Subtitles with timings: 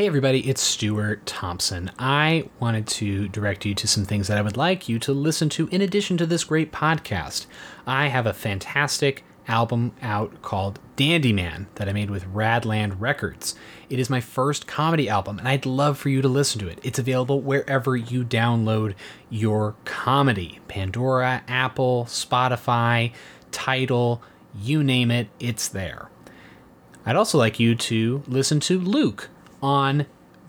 [0.00, 1.90] Hey, everybody, it's Stuart Thompson.
[1.98, 5.50] I wanted to direct you to some things that I would like you to listen
[5.50, 7.44] to in addition to this great podcast.
[7.86, 13.54] I have a fantastic album out called Dandy Man that I made with Radland Records.
[13.90, 16.78] It is my first comedy album, and I'd love for you to listen to it.
[16.82, 18.94] It's available wherever you download
[19.28, 23.12] your comedy Pandora, Apple, Spotify,
[23.52, 24.22] Tidal,
[24.58, 26.08] you name it, it's there.
[27.04, 29.28] I'd also like you to listen to Luke
[29.62, 30.06] on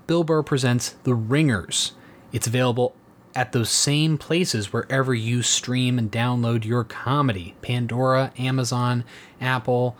[0.07, 1.93] Bill Burr Presents The Ringers.
[2.31, 2.95] It's available
[3.35, 9.03] at those same places wherever you stream and download your comedy Pandora, Amazon,
[9.39, 9.95] Apple,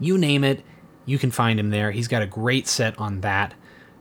[0.00, 0.64] you name it,
[1.04, 1.92] you can find him there.
[1.92, 3.54] He's got a great set on that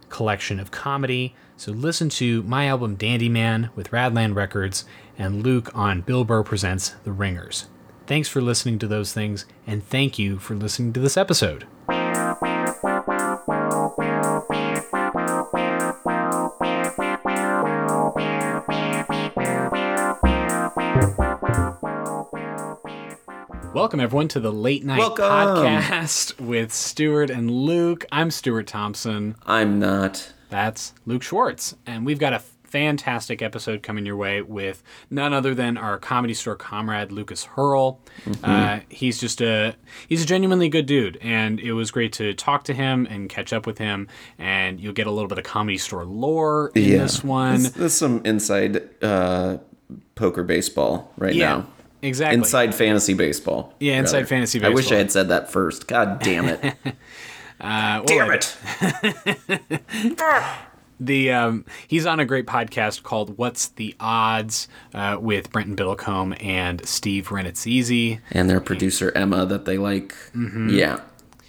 [0.10, 1.36] collection of comedy.
[1.58, 4.86] So listen to my album Dandy Man with Radland Records
[5.18, 7.68] and Luke on Bill Burr Presents The Ringers.
[8.08, 11.66] Thanks for listening to those things, and thank you for listening to this episode.
[23.76, 25.26] Welcome everyone to the late night Welcome.
[25.26, 28.06] podcast with Stuart and Luke.
[28.10, 29.36] I'm Stuart Thompson.
[29.46, 30.32] I'm not.
[30.50, 35.54] That's Luke Schwartz, and we've got a fantastic episode coming your way with none other
[35.54, 38.00] than our comedy store comrade Lucas Hirl.
[38.42, 39.76] Uh, he's just a
[40.08, 43.52] he's a genuinely good dude, and it was great to talk to him and catch
[43.52, 44.08] up with him.
[44.40, 47.64] And you'll get a little bit of comedy store lore in this one.
[47.64, 49.58] There's, some inside uh,
[50.16, 51.68] poker baseball right yeah, now.
[52.06, 52.38] Exactly.
[52.38, 53.74] Inside fantasy baseball.
[53.80, 54.72] Yeah, inside fantasy baseball.
[54.72, 54.92] I wish.
[54.92, 55.88] I had said that first.
[55.88, 56.76] God damn it.
[57.58, 58.54] Uh, damn it.
[61.00, 66.36] the um, he's on a great podcast called "What's the Odds" uh, with Brenton Biddlecombe
[66.44, 68.20] and Steve Rannazzisi.
[68.32, 70.14] And their producer Emma that they like.
[70.36, 71.00] Yeah.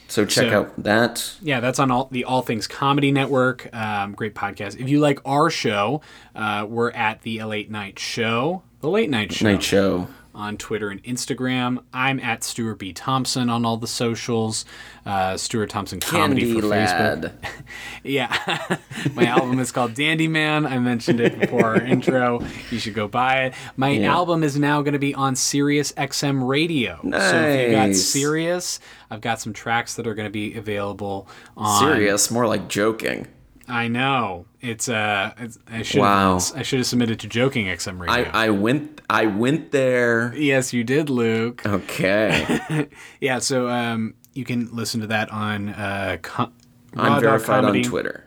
[0.09, 0.53] So check Mm-hmm.
[0.53, 1.33] So- out that.
[1.43, 3.69] Yeah, that's on all the All Things Comedy Network.
[3.75, 4.79] Um, great podcast.
[4.81, 6.03] If you like our show,
[6.37, 10.07] uh, we're at the Late Night Show, the Late Night Show, Night show.
[10.37, 11.83] On Twitter and Instagram.
[11.93, 14.65] I'm at Stuart B Thompson on all the socials.
[15.05, 17.23] Uh, Stuart Thompson Comedy Candy for lad.
[17.43, 17.53] Facebook.
[18.05, 18.77] Yeah,
[19.15, 20.65] my album is called Dandy Man.
[20.65, 22.41] I mentioned it before our intro.
[22.71, 23.55] You should go buy it.
[23.77, 24.15] My Yeah.
[24.15, 27.01] album is now going to be on Sirius XM Radio.
[27.03, 28.79] So if you got Sirius,
[29.11, 31.27] I've got some tracks that are going to be available
[31.57, 31.83] on.
[31.83, 33.27] Serious, more like joking.
[33.69, 36.39] I know it's uh, it's, I should Wow.
[36.55, 38.31] I should have submitted to Joking XM Radio.
[38.33, 40.33] I, I went I went there.
[40.37, 41.65] yes, you did, Luke.
[41.67, 42.89] Okay.
[43.21, 46.53] Yeah, so um, you can listen to that on uh, com-
[46.97, 48.25] I'm verified on Twitter.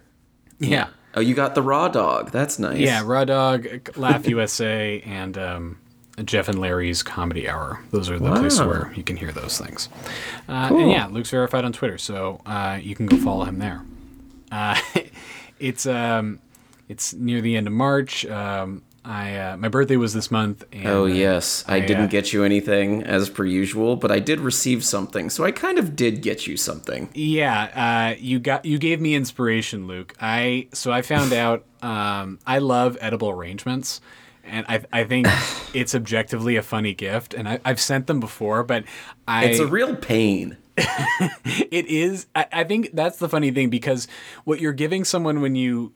[0.59, 0.87] Yeah.
[1.15, 2.31] Oh, you got the raw dog.
[2.31, 2.77] That's nice.
[2.79, 5.79] Yeah, Raw Dog, Laugh USA, and um,
[6.23, 7.83] Jeff and Larry's Comedy Hour.
[7.89, 9.89] Those are the places where you can hear those things.
[10.47, 13.83] Uh, And yeah, Luke's verified on Twitter, so uh, you can go follow him there.
[14.51, 14.79] Uh,
[15.59, 16.39] it's um,
[16.87, 18.25] it's near the end of March.
[18.25, 20.63] Um, I uh, my birthday was this month.
[20.71, 24.11] And, Oh uh, yes, I, I, didn't uh, get you anything as per usual, but
[24.11, 27.09] I did receive something, so I kind of did get you something.
[27.13, 30.13] Yeah, uh, you got you gave me inspiration, Luke.
[30.21, 33.99] I so I found out um, I love edible arrangements,
[34.43, 35.27] and I I think
[35.73, 38.83] it's objectively a funny gift, and I, I've sent them before, but
[39.27, 40.57] I It's a real pain.
[40.79, 42.27] It is.
[42.35, 44.07] I, I think that's the funny thing because
[44.43, 45.93] what you're giving someone when you.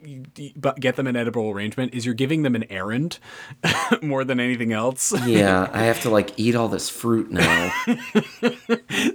[0.00, 0.24] you
[0.56, 3.20] but get them an edible arrangement is you're giving them an errand
[4.02, 5.12] more than anything else.
[5.26, 7.72] Yeah, I have to like eat all this fruit now.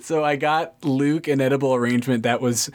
[0.01, 2.69] So I got Luke an edible arrangement that was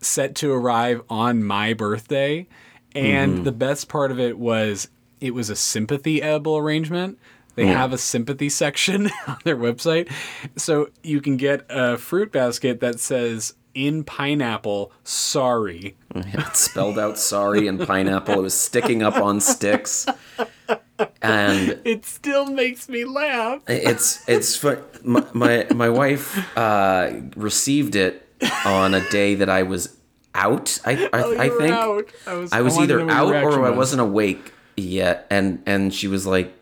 [0.00, 2.48] set to arrive on my birthday.
[2.94, 3.44] And mm-hmm.
[3.44, 4.88] the best part of it was
[5.20, 7.18] it was a sympathy edible arrangement.
[7.54, 10.10] They have a sympathy section on their website.
[10.56, 15.96] So you can get a fruit basket that says in pineapple, sorry.
[16.14, 18.34] It spelled out sorry in pineapple.
[18.34, 20.06] It was sticking up on sticks,
[21.20, 23.62] and It still makes me laugh.
[23.66, 24.62] it's it's
[25.04, 28.26] my my, my wife uh, received it
[28.64, 29.96] on a day that I was
[30.34, 30.78] out.
[30.84, 32.04] I I, Oh, I think out.
[32.26, 33.76] I was, I was either know what your out or reaction I was.
[33.78, 36.52] wasn't awake yet, and and she was like,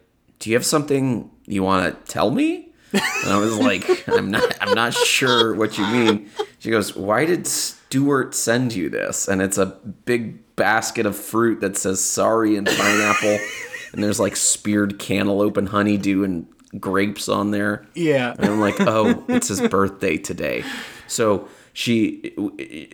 [0.41, 4.57] "Do you have something you want to tell me?" And I was like, "I'm not
[4.61, 6.29] I'm not sure what you mean."
[6.59, 9.67] She goes, "Why did Stuart send you this?" And it's a
[10.05, 13.39] big basket of fruit that says "sorry" and pineapple,
[13.93, 16.47] and there's like speared cantaloupe and honeydew and
[16.79, 17.87] grapes on there.
[17.95, 18.35] Yeah.
[18.39, 20.65] And I'm like, oh, it's his birthday today.
[21.07, 22.35] So she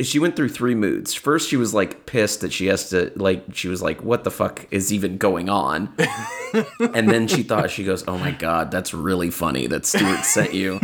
[0.02, 1.14] she went through three moods.
[1.14, 3.54] First, she was like pissed that she has to like.
[3.54, 5.94] She was like, "What the fuck is even going on?"
[6.94, 10.52] and then she thought she goes, "Oh my god, that's really funny that Stuart sent
[10.52, 10.80] you."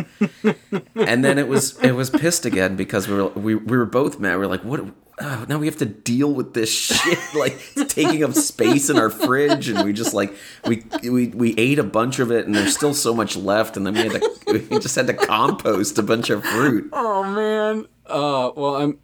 [0.94, 4.18] and then it was it was pissed again because we were we, we were both
[4.18, 4.32] mad.
[4.32, 4.80] We were like, "What
[5.20, 7.18] oh, now we have to deal with this shit.
[7.34, 10.34] Like it's taking up space in our fridge, and we just like
[10.66, 13.86] we we we ate a bunch of it, and there's still so much left, and
[13.86, 14.30] then we had to
[14.70, 16.90] we just had to compost a bunch of fruit.
[16.92, 17.86] Oh man.
[18.04, 18.98] Uh, well, I'm,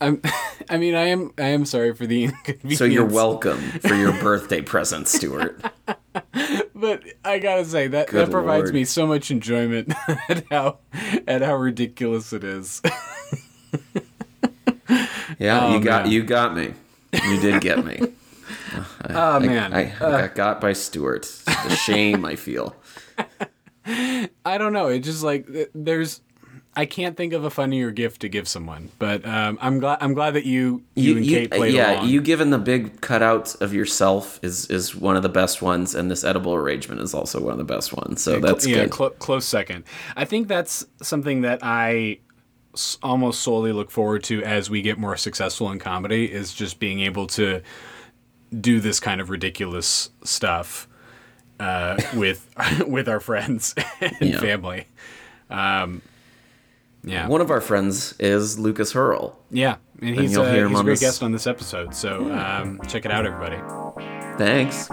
[0.00, 0.20] I'm,
[0.68, 2.78] I mean, I am, I am sorry for the inconvenience.
[2.78, 5.64] So you're welcome for your birthday present, Stuart.
[6.74, 8.74] but I gotta say that Good that provides Lord.
[8.74, 9.94] me so much enjoyment
[10.28, 10.78] at how
[11.26, 12.82] at how ridiculous it is.
[15.40, 16.12] Yeah, Oh, you got man.
[16.12, 16.74] you got me.
[17.12, 18.00] You did get me.
[19.08, 21.22] Oh I, man, I, I got got by Stuart.
[21.46, 22.76] The shame I feel.
[23.86, 24.88] I don't know.
[24.88, 26.20] It just like there's.
[26.76, 29.98] I can't think of a funnier gift to give someone, but um, I'm glad.
[30.00, 32.08] I'm glad that you you, and Kate played yeah, along.
[32.08, 36.10] you giving the big cutouts of yourself is is one of the best ones, and
[36.10, 38.22] this edible arrangement is also one of the best ones.
[38.22, 38.90] So that's yeah, good.
[38.90, 39.84] clo- close second.
[40.16, 42.18] I think that's something that I
[43.02, 47.00] almost solely look forward to as we get more successful in comedy is just being
[47.00, 47.60] able to
[48.60, 50.86] do this kind of ridiculous stuff
[51.58, 52.48] uh, with
[52.86, 54.40] with our friends and Yeah.
[54.40, 54.86] family.
[55.50, 56.02] Um,
[57.02, 59.34] yeah, One of our friends is Lucas Hirl.
[59.50, 61.94] yeah, and he's, you'll uh, he's a great this- guest on this episode.
[61.94, 63.56] So um, check it out, everybody.
[64.38, 64.88] Thanks.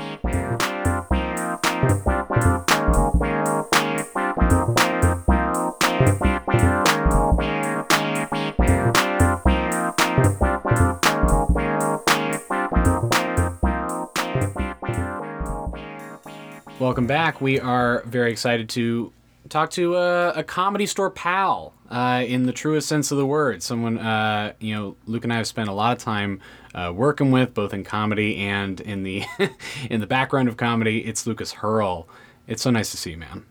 [16.80, 17.42] Welcome back.
[17.42, 19.12] We are very excited to
[19.50, 23.64] talk to a, a comedy store pal uh, in the truest sense of the word.
[23.64, 26.40] Someone, uh, you know, Luke and I have spent a lot of time
[26.76, 29.24] uh, working with, both in comedy and in the
[29.90, 31.00] in the background of comedy.
[31.00, 32.08] It's Lucas Hirl.
[32.46, 33.46] It's so nice to see you, man.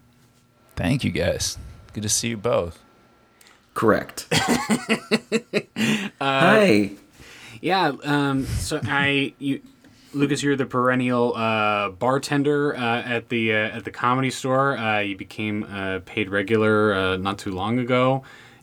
[0.77, 1.59] Thank you guys.
[1.95, 2.83] Good to see you both.
[3.75, 4.27] Correct.
[6.19, 6.91] Uh, Hi.
[7.61, 7.93] Yeah.
[8.03, 9.61] Um, so I, you,
[10.17, 14.77] Lucas, you're the perennial uh, bartender uh, at the uh, at the comedy store.
[14.77, 18.23] Uh, you became a paid regular uh, not too long ago,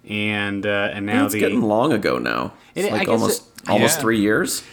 [0.09, 2.53] and uh, and now it's the getting long ago now.
[2.75, 4.01] It's It- like almost it- almost Yeah.
[4.01, 4.63] three years.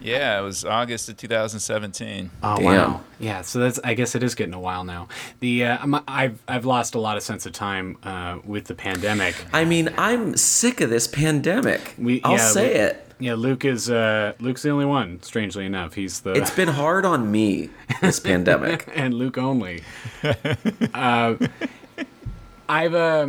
[0.00, 2.30] Yeah, it was August of 2017.
[2.44, 2.64] Oh Damn.
[2.64, 3.00] wow!
[3.18, 5.08] Yeah, so that's I guess it is getting a while now.
[5.40, 8.74] The uh, I'm, I've I've lost a lot of sense of time uh, with the
[8.74, 9.34] pandemic.
[9.52, 11.94] I mean, I'm sick of this pandemic.
[11.98, 13.03] We- I'll yeah, say we- it.
[13.20, 15.22] Yeah, Luke is uh, Luke's the only one.
[15.22, 17.70] Strangely enough, he's the It's been hard on me
[18.00, 18.88] this pandemic.
[18.94, 19.82] and Luke only.
[20.94, 21.36] uh,
[22.68, 23.28] I've uh,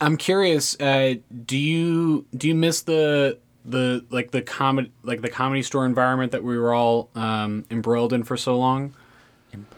[0.00, 0.78] I'm curious.
[0.80, 1.14] Uh,
[1.46, 6.32] do you do you miss the the like the comedy like the comedy store environment
[6.32, 8.94] that we were all um, embroiled in for so long?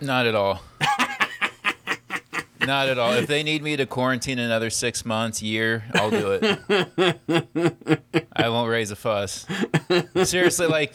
[0.00, 0.62] Not at all.
[2.60, 3.12] Not at all.
[3.12, 8.00] If they need me to quarantine another six months, year, I'll do it.
[8.32, 9.46] I won't raise a fuss.
[10.24, 10.94] Seriously, like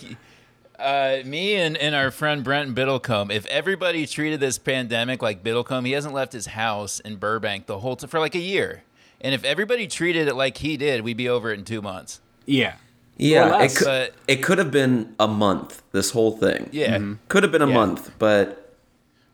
[0.78, 5.86] uh, me and, and our friend Brent Biddlecombe, if everybody treated this pandemic like Biddlecombe,
[5.86, 8.84] he hasn't left his house in Burbank the whole time for like a year.
[9.22, 12.20] And if everybody treated it like he did, we'd be over it in two months.
[12.46, 12.76] Yeah.
[13.18, 15.82] Yeah, it could, But- it could have been a month.
[15.94, 16.70] This whole thing.
[16.74, 17.14] Yeah.
[17.30, 17.74] Could have been a Yeah.
[17.74, 18.65] month, but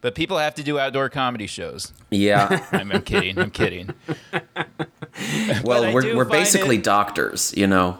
[0.01, 1.93] But people have to do outdoor comedy shows.
[2.09, 2.65] yeah.
[2.71, 3.37] I'm, I'm kidding.
[3.37, 3.93] I'm kidding.
[5.63, 7.99] well, we're we're basically it- doctors, you know,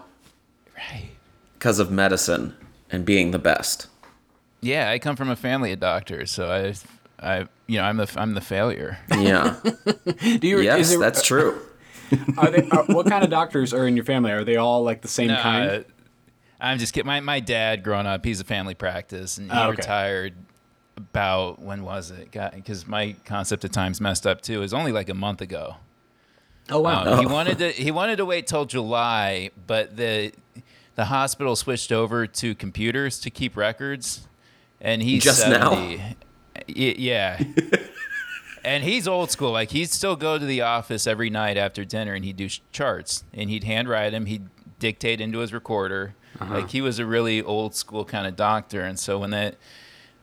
[0.76, 1.10] Right.
[1.54, 2.56] because of medicine
[2.92, 3.88] and being the best.
[4.62, 6.74] Yeah, I come from a family of doctors, so I,
[7.20, 8.98] I, you know, I'm the I'm the failure.
[9.12, 9.60] Yeah.
[10.40, 10.60] Do you?
[10.62, 11.60] yes, there- that's true.
[12.38, 14.32] Are they, are, what kind of doctors are in your family?
[14.32, 15.70] Are they all like the same kind?
[15.72, 15.80] Uh,
[16.60, 17.08] I'm just kidding.
[17.08, 19.78] My my dad, growing up, he's a family practice, and he Oh, okay.
[19.78, 20.34] retired
[20.98, 22.32] about when was it?
[22.32, 24.54] Because my concept of time's messed up too.
[24.56, 25.76] It was only like a month ago.
[26.70, 27.06] Oh wow!
[27.14, 30.32] Um, He wanted to he wanted to wait till July, but the
[30.96, 34.28] the hospital switched over to computers to keep records,
[34.80, 35.72] and he's Just now?
[35.72, 35.98] 70.
[36.70, 37.42] Y- yeah.
[38.64, 39.52] and he's old school.
[39.52, 43.24] Like he'd still go to the office every night after dinner, and he'd do charts,
[43.34, 44.26] and he'd handwrite them.
[44.28, 44.48] He'd
[44.80, 46.16] dictate into his recorder.
[46.40, 49.56] Like he was a really old school kind of doctor, and so when that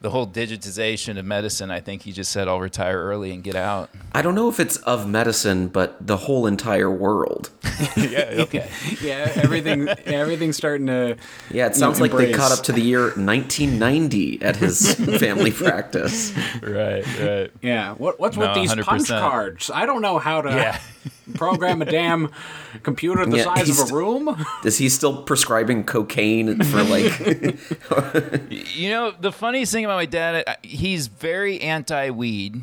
[0.00, 3.56] the whole digitization of medicine, I think he just said, "I'll retire early and get
[3.56, 7.50] out." I don't know if it's of medicine, but the whole entire world.
[7.96, 8.36] yeah.
[8.38, 8.70] Okay.
[9.02, 11.16] yeah, everything everything's starting to.
[11.50, 16.32] Yeah, it sounds like they caught up to the year 1990 at his family practice.
[16.62, 17.04] right.
[17.18, 17.50] Right.
[17.62, 19.20] Yeah, what what's with these punch 100%.
[19.20, 19.70] cards?
[19.72, 20.80] I don't know how to Yeah.
[21.34, 22.30] Program a damn
[22.82, 24.44] computer the Yeah, size of a room.
[24.64, 27.12] Is he still prescribing cocaine for like?
[28.74, 32.62] You know, the funniest thing about my dad, he's very anti weed.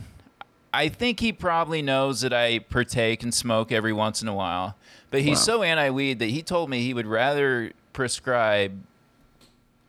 [0.75, 4.75] I think he probably knows that I partake and smoke every once in a while,
[5.09, 8.83] but he's so anti-weed that he told me he would rather prescribe,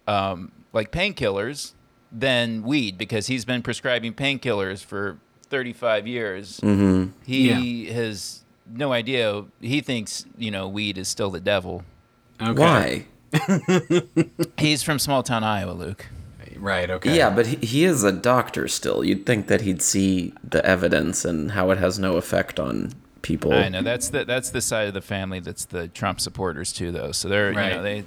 [0.06, 1.72] um, like painkillers
[2.12, 6.60] than weed because he's been prescribing painkillers for 35 years.
[6.60, 7.10] Mm-hmm.
[7.25, 9.44] He has no idea.
[9.61, 11.85] He thinks you know weed is still the devil.
[12.40, 12.61] Okay.
[12.61, 13.06] Why?
[14.58, 16.06] He's from small town Iowa, Luke.
[16.58, 16.88] Right.
[16.88, 17.14] Okay.
[17.16, 19.04] Yeah, but he, he is a doctor still.
[19.04, 22.92] You'd think that he'd see the evidence and how it has no effect on
[23.23, 23.52] people.
[23.52, 26.92] I know that's the that's the side of the family that's the Trump supporters too,
[26.92, 27.12] though.
[27.12, 27.70] So they're Right.
[27.70, 28.04] you know they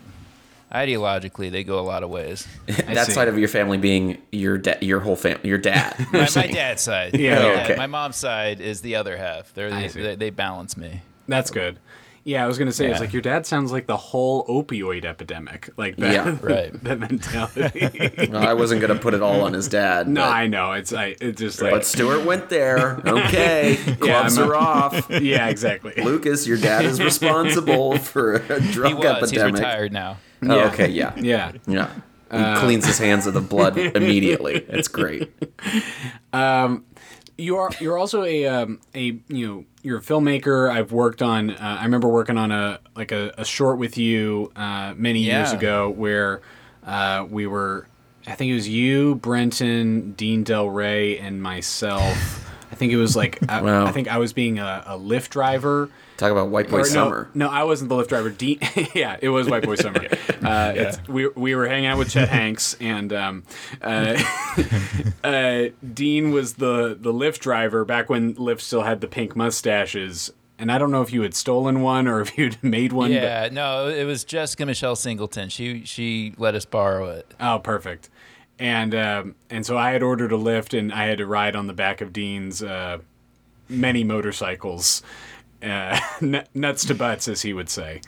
[0.72, 2.48] ideologically they go a lot of ways.
[2.68, 3.12] that see.
[3.14, 5.96] side of your family being your da- your whole family, your dad.
[6.14, 7.54] my, my dad's side, Yeah, My yeah.
[7.54, 7.76] dad- Okay.
[7.78, 9.54] My mom's side is the other half.
[9.54, 11.02] They're I they, they, they balance me.
[11.28, 11.78] That's good.
[12.24, 15.70] Yeah, I was gonna say it's like your dad sounds like the whole opioid epidemic,
[15.78, 16.14] like that.
[16.14, 16.72] Yeah, right.
[16.84, 18.28] that mentality.
[18.30, 20.08] No, I wasn't gonna put it all on his dad.
[20.08, 20.74] no, but, I know.
[20.74, 21.16] It's I.
[21.20, 23.02] It's just like but Stuart went there.
[23.08, 25.10] Okay, clubs I'm a- are off.
[25.10, 25.94] yeah, exactly.
[25.98, 29.32] Lucas, your dad is responsible for a drug He drug was.
[29.32, 29.56] He's epidemic.
[29.62, 30.18] retired now.
[30.44, 30.68] Oh, Yeah.
[30.68, 31.52] okay, yeah, Yeah.
[31.68, 31.90] yeah.
[32.32, 34.54] He uh, cleans his hands of the blood immediately.
[34.70, 35.32] It's great.
[36.32, 36.86] Um,
[37.40, 40.70] You are you're also a um, a you know you're a filmmaker.
[40.70, 41.52] I've worked on.
[41.52, 45.52] Uh, I remember working on a like a, a short with you uh, many years
[45.54, 46.42] ago where
[46.86, 47.88] uh, we were.
[48.28, 52.46] I think it was you, Brenton, Dean Delray, and myself.
[52.72, 53.86] I think it was like I, Wow.
[53.86, 55.90] I think I was being a, a Lyft driver.
[56.20, 57.30] Talk about white boy Or summer.
[57.34, 58.30] No, no, I wasn't the Lyft driver.
[58.30, 58.60] Dean,
[58.94, 60.06] yeah, it was White Boy Summer.
[60.44, 63.44] Uh, it's, we we were hanging out with Chet Hanks, and um,
[63.82, 64.22] uh,
[65.24, 70.32] uh, Dean was the the Lyft driver back when Lyft still had the pink mustaches.
[70.58, 73.12] And I don't know if you had stolen one or if you'd made one.
[73.12, 75.48] but- Yeah, no, it was Jessica Michelle Singleton.
[75.48, 77.34] She she let us borrow it.
[77.40, 78.10] Oh, perfect.
[78.60, 81.68] And um, and so I had ordered a lift, and I had to ride on
[81.68, 82.98] the back of Dean's uh,
[83.70, 85.02] many motorcycles,
[85.64, 88.02] uh, n- nuts to butts, as he would say.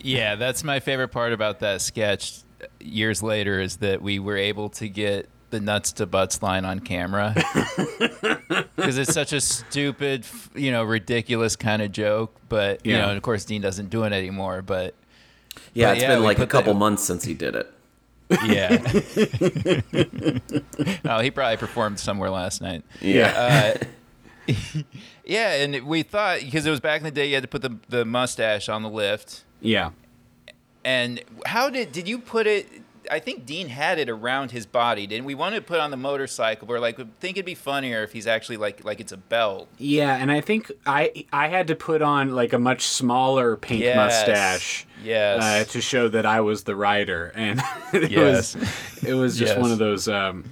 [0.00, 2.38] Yeah, that's my favorite part about that sketch.
[2.80, 6.80] Years later, is that we were able to get the nuts to butts line on
[6.80, 7.32] camera
[8.76, 12.34] because it's such a stupid, you know, ridiculous kind of joke.
[12.48, 13.02] But you Yeah.
[13.02, 14.62] know, and of course, Dean doesn't do it anymore.
[14.62, 14.94] But
[15.74, 17.72] Yeah, But it's yeah, been like a couple the- months since he did it.
[18.44, 18.82] yeah,
[21.04, 22.82] oh, he probably performed somewhere last night.
[23.00, 23.74] Yeah.
[23.80, 23.84] Uh,
[25.24, 27.62] yeah, and we thought because it was back in the day, you had to put
[27.62, 29.44] the the mustache on the lift.
[29.60, 29.90] Yeah.
[30.84, 32.68] And how did did you put it?
[33.08, 35.34] I think Dean had it around his body, didn't we?
[35.36, 36.66] Wanted to put it on the motorcycle.
[36.66, 39.68] We're like, we think it'd be funnier if he's actually like like it's a belt.
[39.78, 43.82] Yeah, and I think I I had to put on like a much smaller pink
[43.82, 43.96] Yes.
[43.96, 44.86] mustache.
[45.04, 45.42] Yes.
[45.42, 47.60] Uh, to show that I was the rider, and
[47.92, 48.56] it Yes.
[48.56, 49.62] was it was just Yes.
[49.62, 50.44] one of those um,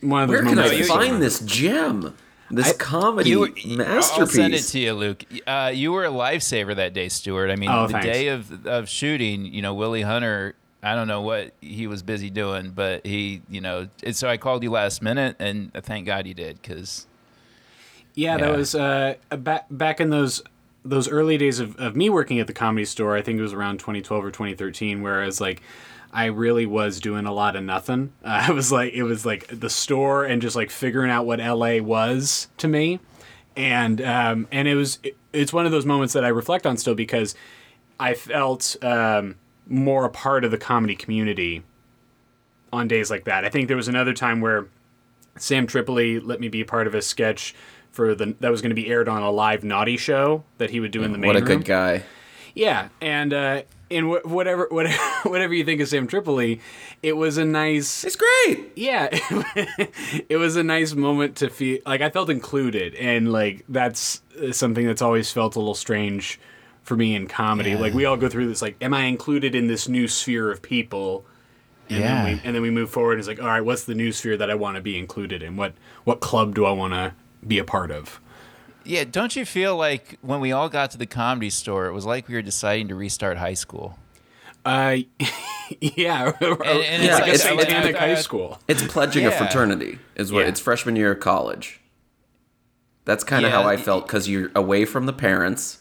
[0.00, 0.90] one of those Where can moments.
[0.90, 2.14] I find this gem?
[2.52, 3.40] This comedy You,
[3.76, 4.10] masterpiece.
[4.18, 5.24] I'll send it to you, Luke.
[5.46, 7.50] Uh, you were a lifesaver that day, Stuart.
[7.50, 8.06] I mean, Oh, the thanks.
[8.06, 10.54] day of of shooting, you know, Willie Hunter.
[10.82, 14.36] I don't know what he was busy doing, but he, you know, and so I
[14.36, 17.06] called you last minute, and thank God he did, because
[18.14, 20.42] Yeah, that was uh, back back in those
[20.84, 23.16] those early days of, of me working at the comedy store.
[23.16, 25.62] I think it was around 2012 or 2013, whereas like
[26.12, 28.12] I really was doing a lot of nothing.
[28.24, 31.38] Uh, I was like it was like the store and just like figuring out what
[31.38, 33.00] LA was to me,
[33.56, 36.76] and um, and it was it, it's one of those moments that I reflect on
[36.76, 37.34] still because
[37.98, 41.62] I felt um, more a part of the comedy community
[42.72, 43.44] on days like that.
[43.44, 44.66] I think there was another time where
[45.36, 47.54] Sam Tripoli let me be part of a sketch
[47.90, 50.80] for the that was going to be aired on a live naughty show that he
[50.80, 51.48] would do in the main What a room.
[51.48, 52.02] good guy.
[52.54, 53.62] Yeah, and uh,
[53.92, 56.60] and wh- whatever whatever whatever you think of Sam Tripoli,
[57.02, 58.72] it was a nice It's great.
[58.76, 59.08] yeah,
[60.28, 64.52] it was a nice moment to feel like I felt included, and like that's uh,
[64.52, 66.40] something that's always felt a little strange
[66.82, 67.70] for me in comedy.
[67.70, 67.78] Yeah.
[67.78, 70.62] Like we all go through this, like, am I included in this new sphere of
[70.62, 71.24] people?
[71.88, 72.24] And Yeah.
[72.24, 73.12] Then we, and then we move forward.
[73.12, 75.42] And it's like, all right, what's the new sphere that I want to be included
[75.42, 75.56] in?
[75.56, 77.12] What what club do I want to
[77.46, 78.20] be a part of?
[78.84, 82.04] Yeah, don't you feel like when we all got to the comedy store, it was
[82.06, 83.98] like we were deciding to restart high school?
[84.64, 84.98] Uh,
[85.80, 88.60] yeah, And, and Yeah, like a it's- like- satanic I- high school.
[88.68, 89.98] It's pledging a fraternity.
[90.14, 90.48] Is what Yeah.
[90.48, 91.80] it's freshman year of college.
[93.04, 93.62] That's kind of Yeah.
[93.62, 95.78] how I felt because you're away from the parents.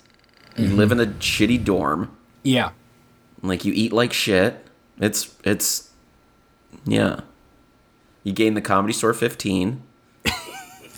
[0.57, 2.15] You live in a shitty dorm.
[2.43, 2.71] Yeah,
[3.43, 4.65] Like you eat like shit.
[4.99, 5.91] It's it's
[6.85, 7.21] yeah.
[8.23, 9.81] You gain the comedy store 15.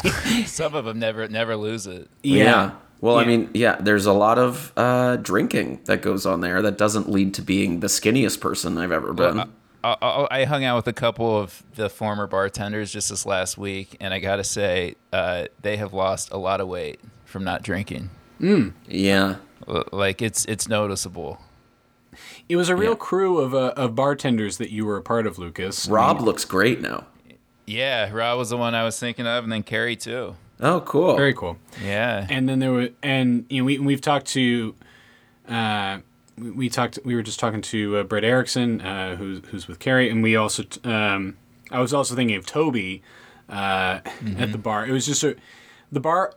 [0.46, 2.10] Some of them never never lose it.
[2.24, 2.72] yeah.
[3.02, 6.78] Well, I mean, yeah, there's a lot of uh, drinking that goes on there that
[6.78, 9.40] doesn't lead to being the skinniest person I've ever been.
[9.42, 9.46] Uh,
[9.84, 13.58] I, I I hung out with a couple of the former bartenders just this last
[13.58, 17.62] week, and I gotta say, uh, they have lost a lot of weight from not
[17.62, 18.10] drinking.
[18.88, 19.36] Yeah.
[19.92, 21.42] Like it's it's noticeable.
[22.48, 22.98] It was a real Yeah.
[22.98, 25.90] crew of uh, of bartenders that you were a part of, Lucas.
[25.90, 27.06] I Rob mean, looks great now.
[27.66, 30.36] Yeah, Rob was the one I was thinking of, and then Carrie too.
[30.60, 31.16] Oh, cool.
[31.18, 31.58] very cool.
[31.84, 34.76] Yeah, And then there were, and you know, we we've talked to,
[35.50, 36.00] uh,
[36.38, 39.80] we, we talked, we were just talking to uh, Brett Erickson, uh, who's who's with
[39.80, 41.36] Carrie, and we also, t- um,
[41.72, 43.02] I was also thinking of Toby,
[43.50, 44.00] uh,
[44.38, 44.86] at the bar.
[44.86, 45.36] It was just a,
[45.92, 46.34] the bar.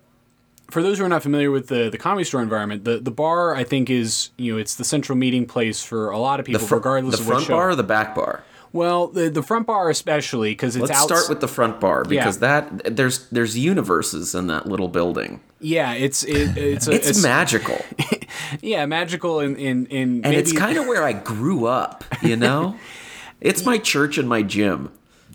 [0.70, 3.54] For those who are not familiar with the, the comedy store environment, the, the bar
[3.54, 6.66] I think is you know it's the central meeting place for a lot of people,
[6.66, 8.42] fr- regardless of what front bar or the back bar?
[8.76, 11.08] Well, the the front bar especially because it's Let's out.
[11.08, 15.40] start with the front bar because that there's there's universes in that little building.
[15.60, 17.80] yeah, it's it, it's a, It's, magical,
[18.60, 22.04] yeah magical in in in and maybe, it's kind of where I grew up.
[22.22, 22.76] You know,
[23.40, 24.90] it's my church and my gym.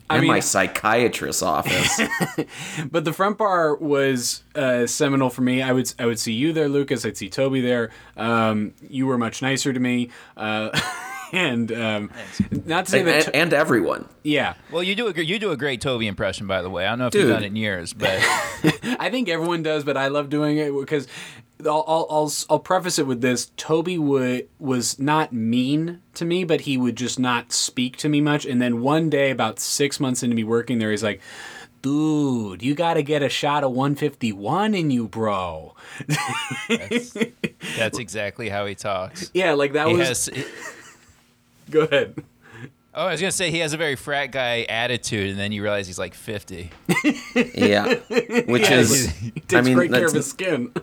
[0.10, 2.02] And mean- my psychiatrist's office.
[2.92, 5.62] But the front bar was uh, seminal for me.
[5.62, 7.06] I would I would see you there, Lucas.
[7.06, 7.92] I'd see Toby there.
[8.18, 10.78] Um, you were much nicer to me, uh,
[11.34, 12.12] and um,
[12.66, 13.26] not to say and, that.
[13.28, 14.08] and, and everyone.
[14.24, 16.86] yeah, Well, you do a you do a great Toby impression, by the way.
[16.86, 17.22] I don't know if Dude.
[17.24, 18.10] you've done it in years, but
[19.00, 21.08] I think everyone does, but I love doing it because
[21.64, 26.44] I'll I'll I'll, I'll preface it with this: Toby would was not mean to me,
[26.44, 28.46] but he would just not speak to me much.
[28.46, 31.22] And then one day, about six months into me working there, he's like.
[31.84, 35.74] Dude, you got to get a shot of 151 in you, bro.
[36.70, 37.18] that's,
[37.76, 39.32] that's exactly how he talks.
[39.34, 40.28] Yeah, like that He was.
[40.28, 40.30] has.
[41.72, 42.24] Go ahead.
[42.94, 45.64] Oh, I was gonna say he has a very frat guy attitude, and then you
[45.64, 46.70] realize he's like fifty.
[47.56, 47.86] Yeah,
[48.48, 50.74] which Yeah, is, he takes I mean, great care of his skin.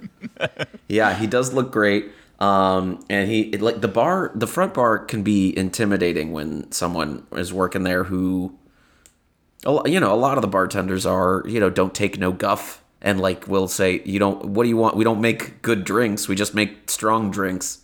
[0.88, 2.12] yeah, he does look great.
[2.38, 7.26] Um, and he it, like the bar, the front bar can be intimidating when someone
[7.32, 8.56] is working there who,
[9.64, 12.82] a you know, a lot of the bartenders are, you know, don't take no guff
[13.00, 14.96] and like will say, you don't, what do you want?
[14.96, 16.26] We don't make good drinks.
[16.28, 17.81] We just make strong drinks.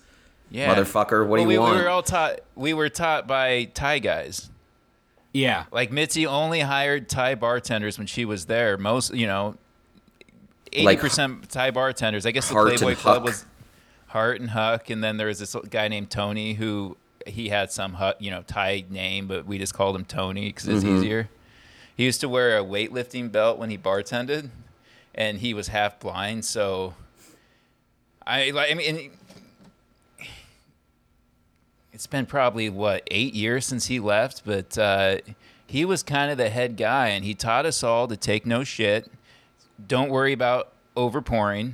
[0.50, 1.76] Yeah, Motherfucker, what do you we, want?
[1.76, 2.40] We were all taught.
[2.54, 4.50] We were taught by Thai guys.
[5.32, 5.64] Yeah.
[5.70, 8.78] Like Mitzi only hired Thai bartenders when she was there.
[8.78, 9.56] Most, you know,
[10.72, 12.24] eighty Like percent Thai bartenders.
[12.24, 13.24] I guess the Hart Playboy Club Huck.
[13.24, 13.44] was
[14.06, 17.96] Hart and Huck, and then there was this guy named Tony who he had some
[18.18, 20.96] you know, Thai name, but we just called him Tony because it's Mm-hmm.
[20.96, 21.28] easier.
[21.94, 24.48] He used to wear a weightlifting belt when he bartended,
[25.14, 26.94] and he was half blind, so
[28.26, 28.70] I like.
[28.70, 29.10] I mean.
[31.98, 35.16] And, it's been probably what eight years since he left, but uh,
[35.66, 38.62] he was kind of the head guy, and he taught us all to take no
[38.62, 39.10] shit.
[39.84, 41.72] Don't worry about overpouring.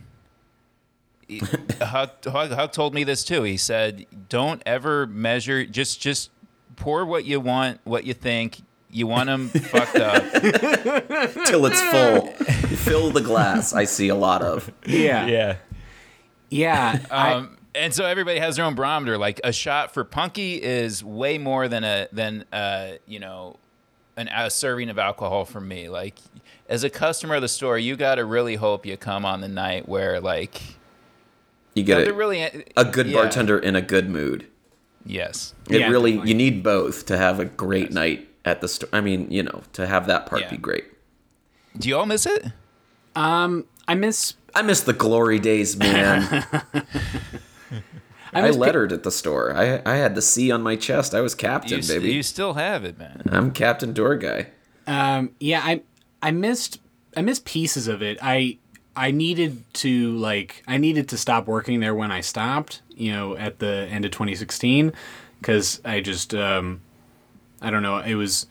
[1.28, 1.40] He-
[1.78, 3.42] Huck, Huck, Huck told me this too.
[3.42, 5.66] He said, "Don't ever measure.
[5.66, 6.30] Just just
[6.76, 8.62] pour what you want, what you think.
[8.90, 10.22] You want them fucked up.
[11.46, 12.28] Till it's full.
[12.78, 13.74] Fill the glass.
[13.74, 14.72] I see a lot of.
[14.86, 15.26] Yeah.
[15.26, 15.56] Yeah.
[16.48, 16.98] Yeah.
[17.10, 19.16] Um, and so everybody has their own barometer.
[19.18, 23.56] Like a shot for Punky is way more than a than uh you know
[24.16, 25.88] an a serving of alcohol for me.
[25.88, 26.18] Like
[26.68, 29.48] as a customer of the store, you got to really hope you come on the
[29.48, 30.60] night where like
[31.74, 32.14] You get they're it.
[32.14, 32.42] really
[32.76, 33.14] A good yeah.
[33.22, 34.46] bartender in a good mood.
[35.04, 35.52] Yes.
[35.68, 36.30] It Yeah, really definitely.
[36.30, 38.88] you need both to have a great night at the store.
[38.92, 40.50] I mean, you know, to have that part Yeah.
[40.50, 40.84] be great.
[41.76, 42.46] Do you all miss it?
[43.16, 44.34] um, I miss.
[44.54, 46.46] I miss the glory days, man.
[48.32, 49.54] I, I miss lettered at the store.
[49.56, 51.14] I I had the C on my chest.
[51.14, 52.12] I was captain, You, baby.
[52.12, 53.22] you still have it, man.
[53.30, 54.48] I'm captain door guy.
[54.86, 55.82] Um, yeah, I
[56.22, 56.80] I missed
[57.16, 58.18] I missed pieces of it.
[58.22, 58.58] I
[58.96, 62.82] I needed to like I needed to stop working there when I stopped.
[62.96, 64.92] You know, at the end of 2016,
[65.40, 66.80] because I just um,
[67.60, 67.98] I don't know.
[67.98, 68.46] It was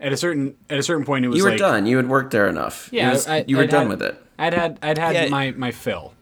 [0.00, 1.24] at a certain at a certain point.
[1.24, 1.86] It was You were like, done.
[1.86, 2.88] You had worked there enough.
[2.92, 4.24] Yeah, was- I- you were I'd done had- with it.
[4.38, 5.28] I'd had I'd had Yeah.
[5.28, 6.12] my my fill.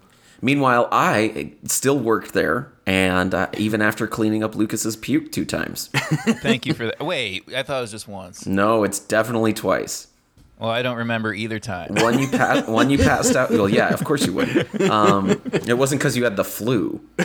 [0.46, 5.88] Meanwhile, I still worked there, and uh, even after cleaning up Lucas's puke two times.
[6.40, 7.04] Thank you for that.
[7.04, 8.46] Wait, I thought it was just once.
[8.46, 10.06] no, it's definitely twice.
[10.60, 11.96] Well, I don't remember either time.
[11.96, 12.68] One you passed.
[12.68, 13.50] One you passed out.
[13.50, 14.82] Well, yeah, of course you would.
[14.82, 17.00] Um, it wasn't because you had the flu.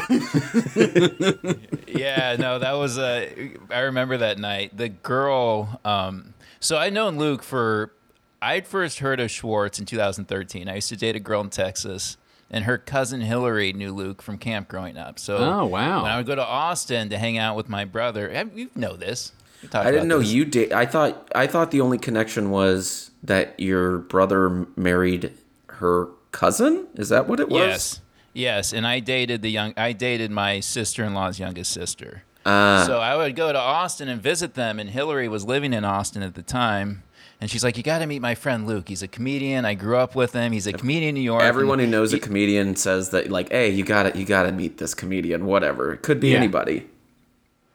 [1.88, 3.30] yeah, no, that was uh,
[3.70, 4.76] I remember that night.
[4.76, 5.80] The girl.
[5.86, 7.94] Um, so I'd known Luke for.
[8.42, 10.68] I'd first heard of Schwartz in 2013.
[10.68, 12.18] I used to date a girl in Texas,
[12.52, 15.18] and her cousin Hillary knew Luke from camp growing up.
[15.18, 16.04] So Oh, wow.
[16.04, 19.32] when I would go to Austin to hang out with my brother, you know this.
[19.74, 20.32] I didn't know this.
[20.32, 20.72] you did.
[20.74, 21.32] I thought.
[21.36, 25.32] I thought the only connection was that your brother married
[25.68, 26.88] her cousin.
[26.96, 27.62] Is that what it was?
[27.62, 28.00] Yes,
[28.34, 29.74] yes, and I dated the young.
[29.78, 32.24] I dated my sister-in-law's youngest sister.
[32.44, 32.84] Ah.
[32.88, 36.24] So I would go to Austin and visit them, and Hillary was living in Austin
[36.24, 37.04] at the time.
[37.42, 38.88] And she's like, "You got to meet my friend Luke.
[38.88, 39.66] He's a comedian.
[39.66, 40.52] I grew up with him.
[40.52, 43.50] He's a comedian in New York." Everyone who And knows a comedian says that, like,
[43.50, 45.48] hey, you got to you got to meet this comedian.
[45.48, 46.38] Whatever, it could be Yeah.
[46.38, 46.88] anybody.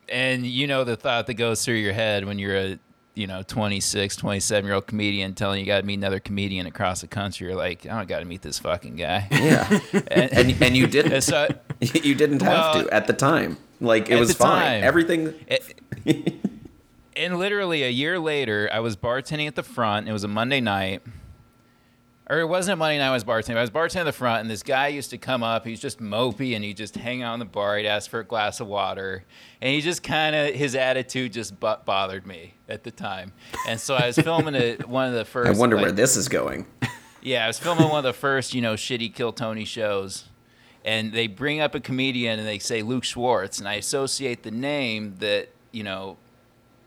[0.08, 2.78] and you know the thought that goes through your head when you're a
[3.16, 7.00] you know 26 27 year old comedian telling you got to meet another comedian across
[7.00, 9.80] the country you're like i don't got to meet this fucking guy Yeah,
[10.12, 11.12] and, and and you didn't.
[11.12, 11.48] and so
[11.80, 13.56] you didn't have Well, to at the time.
[13.80, 14.62] Like it was fine.
[14.62, 14.84] time.
[14.84, 15.34] Everything.
[17.26, 20.60] And literally a year later i was bartending at the front it was a monday
[20.60, 21.02] night
[22.28, 23.56] or it wasn't a Monday night I was bartending.
[23.56, 25.64] I was bartending at the front, and this guy used to come up.
[25.64, 27.78] He was just mopey, and he'd just hang out in the bar.
[27.78, 29.24] He'd ask for a glass of water,
[29.60, 33.32] and he just kind of his attitude just bo- bothered me at the time.
[33.68, 35.48] And so I was filming a, one of the first.
[35.48, 36.66] I wonder like, where this is going.
[37.22, 40.26] Yeah, I was filming one of the first, you know, shitty Kill Tony shows.
[40.84, 43.58] And they bring up a comedian and they say Luke Schwartz.
[43.58, 46.18] And I associate the name that, you know,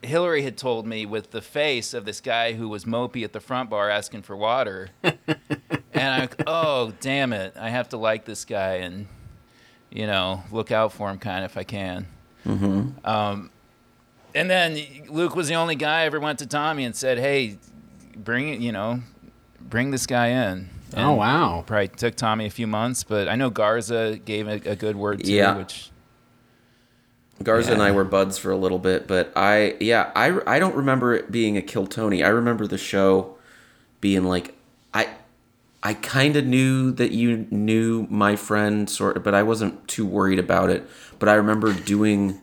[0.02, 3.40] Hillary had told me with the face of this guy who was mopey at the
[3.40, 4.88] front bar asking for water.
[5.02, 5.18] and
[5.94, 7.54] I'm like, oh, damn it.
[7.58, 9.06] I have to like this guy and,
[9.90, 12.06] you know, look out for him kind of if I can.
[13.04, 13.50] Um,
[14.34, 17.58] and then Luke was the only guy I ever went to Tommy and said, hey,
[18.16, 19.00] bring it, you know,
[19.60, 20.70] bring this guy in.
[20.96, 21.62] Oh wow.
[21.66, 25.22] Probably took Tommy a few months, but I know Garza gave a, a good word
[25.24, 25.56] too, Yeah.
[25.56, 25.90] which
[27.42, 30.74] Garza and I were buds for a little bit, but I yeah I I don't
[30.74, 32.22] remember it being a Kill Tony.
[32.22, 33.36] I remember the show
[34.00, 34.54] being like
[34.92, 35.08] I
[35.82, 40.06] I kind of knew that you knew my friend sort of, but I wasn't too
[40.06, 40.86] worried about it.
[41.18, 42.40] But I remember doing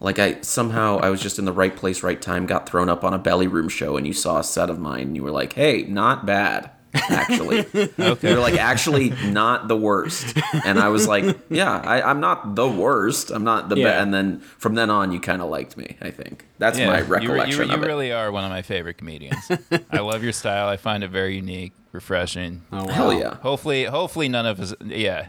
[0.00, 3.04] like I somehow I was just in the right place, right time, got thrown up
[3.04, 5.30] on a belly room show, and you saw a set of mine, and you were
[5.30, 7.60] like, "Hey, not bad." Actually,
[7.98, 8.28] okay.
[8.28, 10.36] you were like, actually, not the worst.
[10.64, 13.30] And I was like, yeah, I, I'm not the worst.
[13.30, 13.84] I'm not the Yeah.
[13.84, 14.02] best.
[14.02, 15.96] And then from then on, you kind of liked me.
[16.02, 17.86] I think that's yeah, my recollection You, you, of it.
[17.86, 19.50] really are one of my favorite comedians.
[19.90, 20.68] I love your style.
[20.68, 22.62] I find it very unique, refreshing.
[22.72, 22.92] Oh, wow.
[22.92, 23.36] Hell yeah!
[23.36, 24.74] Hopefully, hopefully none of us.
[24.84, 25.28] Yeah,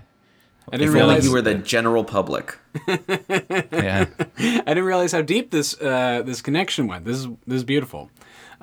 [0.72, 2.58] I I didn't feel like realize you were the general public.
[2.88, 4.06] yeah.
[4.38, 7.06] I didn't realize how deep this uh, this connection went.
[7.06, 8.10] This is this is beautiful.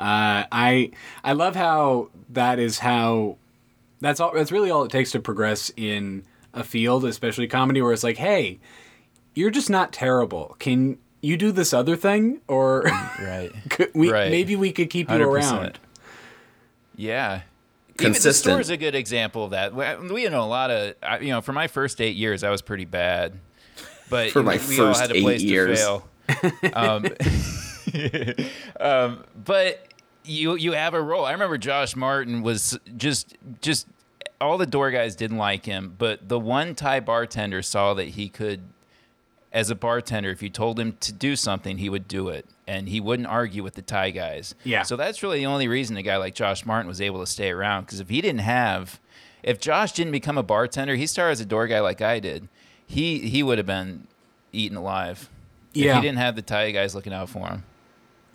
[0.00, 0.90] Uh, I
[1.22, 3.36] I love how that is how
[4.00, 4.32] that's all.
[4.34, 8.16] That's really all it takes to progress in a field, especially comedy, where it's like,
[8.16, 8.58] hey,
[9.34, 10.56] you're just not terrible.
[10.58, 12.80] Can you do this other thing, or
[13.20, 13.50] right.
[13.70, 14.30] could we Right.
[14.30, 15.26] maybe we could keep you 100%.
[15.26, 15.78] around?
[16.96, 17.34] Yeah.
[17.36, 17.42] Even
[17.96, 18.36] the Consistent.
[18.54, 19.74] store's a good example of that.
[19.74, 22.48] We we know a lot of, I- you know, for my first eight years, I
[22.48, 23.34] was pretty bad.
[24.08, 25.78] But For my we all first had a eight years.
[25.78, 26.72] to fail.
[26.74, 27.04] um,
[28.80, 29.86] um, but
[30.24, 31.24] you you have a role.
[31.24, 33.86] I remember Josh Martin was just just
[34.40, 38.28] all the door guys didn't like him, but the one Thai bartender saw that he
[38.28, 38.60] could
[39.52, 42.88] as a bartender, if you told him to do something, he would do it, and
[42.88, 44.54] he wouldn't argue with the Thai guys.
[44.62, 44.82] Yeah.
[44.82, 47.50] So that's really the only reason a guy like Josh Martin was able to stay
[47.50, 47.86] around.
[47.86, 49.00] Because if he didn't have,
[49.42, 52.48] if Josh didn't become a bartender, he started as a door guy like I did.
[52.86, 54.06] He he would have been
[54.52, 55.28] eaten alive.
[55.72, 55.90] Yeah.
[55.90, 57.64] If he didn't have the Thai guys looking out for him.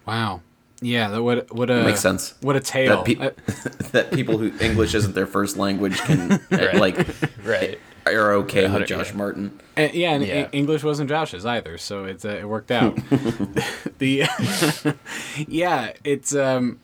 [0.05, 0.41] Wow.
[0.81, 1.09] Yeah.
[1.09, 2.33] That what what a Makes sense.
[2.41, 3.03] What a tale.
[3.03, 3.53] That, pe-
[3.91, 6.75] that people who English isn't their first language can uh, Right.
[6.75, 7.07] like
[7.43, 7.79] Right.
[8.05, 9.17] are okay with Josh yeah.
[9.17, 9.59] Martin.
[9.77, 10.47] And, yeah, and Yeah.
[10.51, 12.95] English wasn't Josh's either, so it's uh, it worked out.
[13.99, 14.23] the
[15.47, 16.79] yeah, it's um,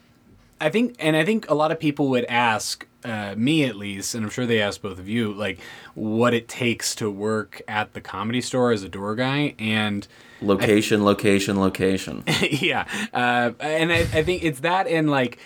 [0.60, 4.14] I think, and I think a lot of people would ask uh, me at least,
[4.16, 5.60] and I'm sure they asked both of you, like
[5.96, 10.08] what it takes to work at the comedy store as a door guy, and
[10.42, 12.24] Location, location, location.
[12.42, 15.38] yeah, uh, and I, I think it's that and like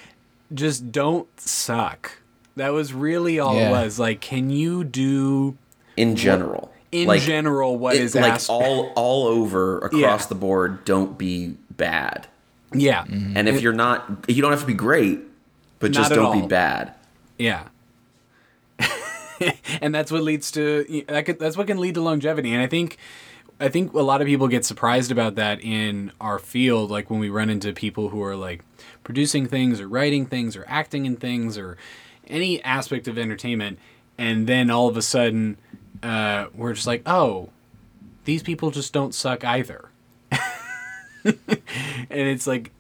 [0.54, 2.20] just don't suck.
[2.56, 3.68] That was really all Yeah.
[3.70, 4.00] it was.
[4.00, 5.58] Like, can you do
[5.98, 6.72] In general.
[6.94, 8.50] in Like, general what it- is like asked?
[8.50, 10.18] all all over across Yeah.
[10.28, 12.28] the board don't be bad
[12.74, 15.20] yeah, and if you're not you don't have to be great
[15.80, 16.94] but just don't be bad
[17.38, 17.68] Yeah.
[19.82, 22.54] and that's what leads to that could, that's what can lead to longevity.
[22.54, 22.98] And I think
[23.60, 27.20] I think a lot of people get surprised about that in our field like when
[27.20, 28.64] we run into people who are like
[29.04, 31.78] producing things or writing things or acting in things or
[32.28, 33.80] any aspect of entertainment
[34.18, 35.58] and then all of a sudden
[36.04, 37.50] uh, we're just like oh
[38.26, 39.90] these people just don't suck either.
[42.08, 42.72] And it's like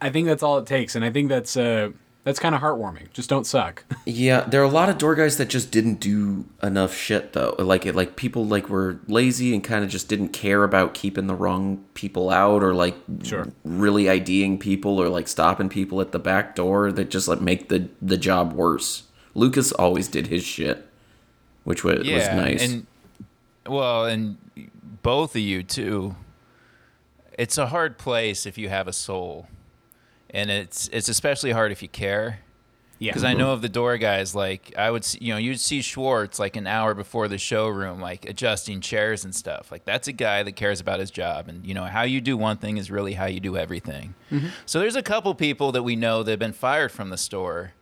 [0.00, 0.96] I think that's all it takes.
[0.96, 1.90] And I think that's uh
[2.24, 5.36] that's kind of heartwarming just don't suck yeah there are a lot of door guys
[5.36, 9.62] that just didn't do enough shit though like it like people like were lazy and
[9.62, 13.46] kind of just didn't care about keeping the wrong people out or like Sure.
[13.64, 17.68] really IDing people or like stopping people at the back door that just like make
[17.68, 20.88] the the job worse lucas always did his shit
[21.64, 22.34] which was, was Yeah.
[22.36, 22.86] nice And
[23.66, 24.36] well, and
[25.02, 26.16] both of you too.
[27.38, 29.46] it's a hard place if you have a soul,
[30.34, 32.40] and it's it's especially hard if you care.
[32.98, 33.10] Yeah.
[33.10, 35.82] Because I know of the door guys, like I would, see, you know, you'd see
[35.82, 39.72] Schwartz like an hour before the showroom, like adjusting chairs and stuff.
[39.72, 42.36] Like that's a guy that cares about his job, and you know how you do
[42.36, 44.14] one thing is really how you do everything.
[44.30, 44.48] Mm-hmm.
[44.64, 47.72] So there's a couple people that we know that have been fired from the store,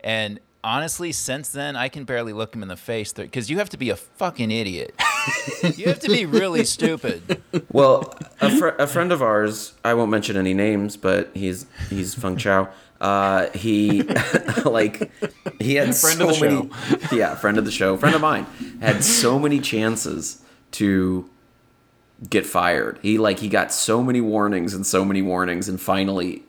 [0.00, 3.68] and honestly, since then I can barely look him in the face because you have
[3.70, 4.98] to be a fucking idiot.
[5.76, 7.42] you have to be really stupid.
[7.70, 12.14] Well, a, fr- a friend of ours, I won't mention any names, but he's he's
[12.14, 12.70] Feng Chao.
[13.00, 14.02] Uh, he
[14.64, 15.12] like
[15.60, 16.70] he had Friend so of the many,
[17.12, 18.46] yeah, friend of the show, friend of mine,
[18.80, 21.28] had so many chances to
[22.28, 22.98] get fired.
[23.02, 26.42] He like he got so many warnings and so many warnings, and finally.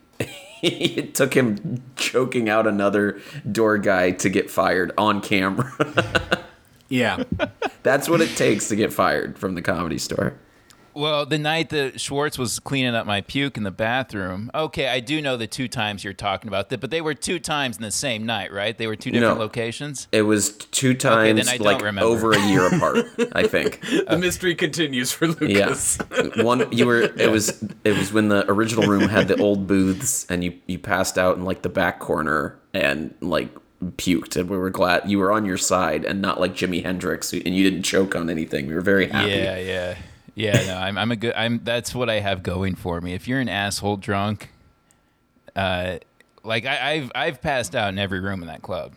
[0.62, 6.44] it took him choking out another door guy to get fired on camera.
[6.88, 7.24] Yeah.
[7.82, 10.34] That's what it takes to get fired from the comedy store.
[10.96, 14.50] Well, the night that Schwartz was cleaning up my puke in the bathroom.
[14.54, 17.38] Okay, I do know the two times you're talking about that, but they were two
[17.38, 18.76] times in the same night, right?
[18.76, 19.42] They were two different No.
[19.42, 20.08] locations.
[20.10, 22.08] It was two times, then like remember.
[22.08, 23.04] over a year apart.
[23.32, 23.80] I think.
[24.08, 25.98] the mystery continues for Lucas.
[26.10, 27.02] Yeah, one you were.
[27.02, 27.62] It was.
[27.84, 31.36] It was when the original room had the old booths, and you you passed out
[31.36, 33.50] in like the back corner and like
[33.98, 37.34] puked, and we were glad you were on your side and not like Jimi Hendrix,
[37.34, 38.66] and you didn't choke on anything.
[38.66, 39.30] We were very happy.
[39.32, 39.96] Yeah, yeah,
[40.36, 40.64] yeah.
[40.66, 41.32] No, I'm, I'm a good.
[41.34, 41.60] I'm.
[41.64, 43.12] That's what I have going for me.
[43.14, 44.50] If you're an asshole drunk,
[45.56, 45.98] uh,
[46.44, 48.94] like I, I've I've passed out in every room in that club.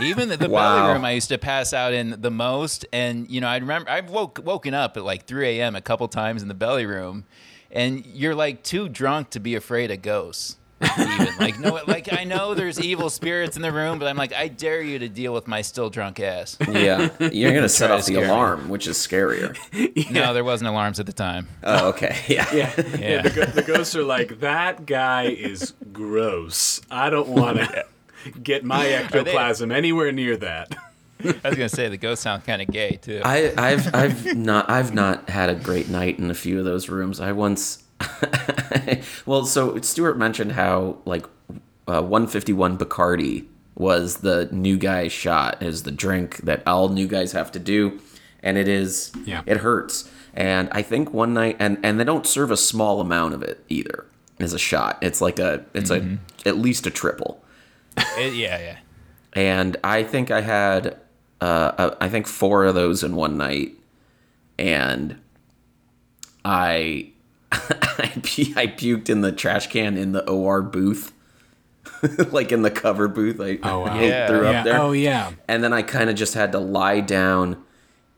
[0.00, 0.76] Even the, the Wow.
[0.78, 3.90] belly room I used to pass out in the most, and you know I remember
[3.90, 5.76] I've woke woken up at like 3 a.m.
[5.76, 7.24] a couple times in the belly room,
[7.70, 10.56] and you're like too drunk to be afraid of ghosts.
[10.98, 14.32] Even like no, like I know there's evil spirits in the room, but I'm like
[14.32, 16.56] I dare you to deal with my still drunk ass.
[16.68, 18.28] Yeah, you're gonna set off the scare me.
[18.28, 19.56] alarm, which is scarier.
[20.10, 21.48] No, there wasn't alarms at the time.
[21.62, 22.16] Oh, okay.
[22.28, 22.46] Yeah.
[22.52, 22.72] Yeah.
[22.98, 23.22] Yeah.
[23.22, 26.80] the, the ghosts are like, that guy is gross.
[26.90, 27.84] I don't want to
[28.42, 30.74] get my ectoplasm anywhere near that.
[31.22, 33.22] I was gonna say the ghosts sound kind of gay too.
[33.24, 36.88] I, I've I've not I've not had a great night in a few of those
[36.88, 37.20] rooms.
[37.20, 37.82] I once,
[39.26, 41.26] well, so Stuart mentioned how like
[41.86, 47.32] uh, 151 Bacardi was the new guy shot is the drink that all new guys
[47.32, 48.00] have to do,
[48.42, 49.42] and it is Yeah.
[49.46, 50.08] it hurts.
[50.32, 53.64] And I think one night, and and they don't serve a small amount of it
[53.68, 54.06] either
[54.40, 54.98] as a shot.
[55.00, 57.42] It's like a it's a at least a triple
[58.18, 58.76] It- yeah, yeah.
[59.32, 60.96] and I think I had
[61.40, 61.44] uh,
[61.78, 63.72] uh, I think four of those in one night,
[64.58, 65.16] and
[66.44, 67.10] I
[67.98, 71.12] I, pu- I puked in the trash can in the OR booth,
[72.32, 73.40] like in the cover booth.
[73.40, 73.98] I, Oh, wow.
[74.00, 74.26] Yeah.
[74.26, 74.58] threw yeah.
[74.58, 75.32] up there, Oh, yeah.
[75.48, 77.62] and then I kind of just had to lie down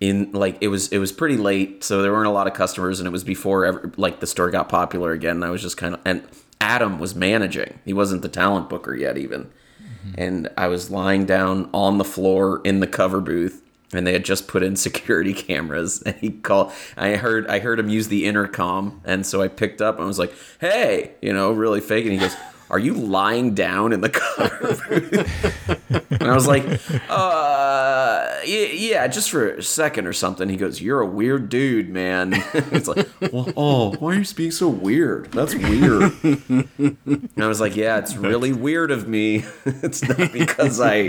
[0.00, 3.00] in like it was it was pretty late, so there weren't a lot of customers,
[3.00, 5.36] and it was before ever like the store got popular again.
[5.36, 6.22] And I was just kind of and
[6.60, 9.44] Adam was managing; he wasn't the talent booker yet, even.
[9.44, 10.14] Mm-hmm.
[10.18, 14.24] And I was lying down on the floor in the cover booth, and they had
[14.24, 16.02] just put in security cameras.
[16.02, 16.72] And he called.
[16.96, 20.18] I heard I heard him use the intercom, and so I picked up and was
[20.18, 22.04] like, "Hey," you know, really fake.
[22.04, 22.34] And he goes.
[22.68, 25.62] Are you lying down in the cover booth?
[26.18, 26.64] And I was like,
[27.10, 30.48] uh, yeah, yeah, just for a second or something.
[30.48, 32.32] He goes, you're a weird dude, man.
[32.54, 35.30] it's like, well, oh, why are you being so weird?
[35.32, 36.12] That's weird.
[36.24, 39.44] and I was like, yeah, it's really weird of me.
[39.66, 41.00] it's not because I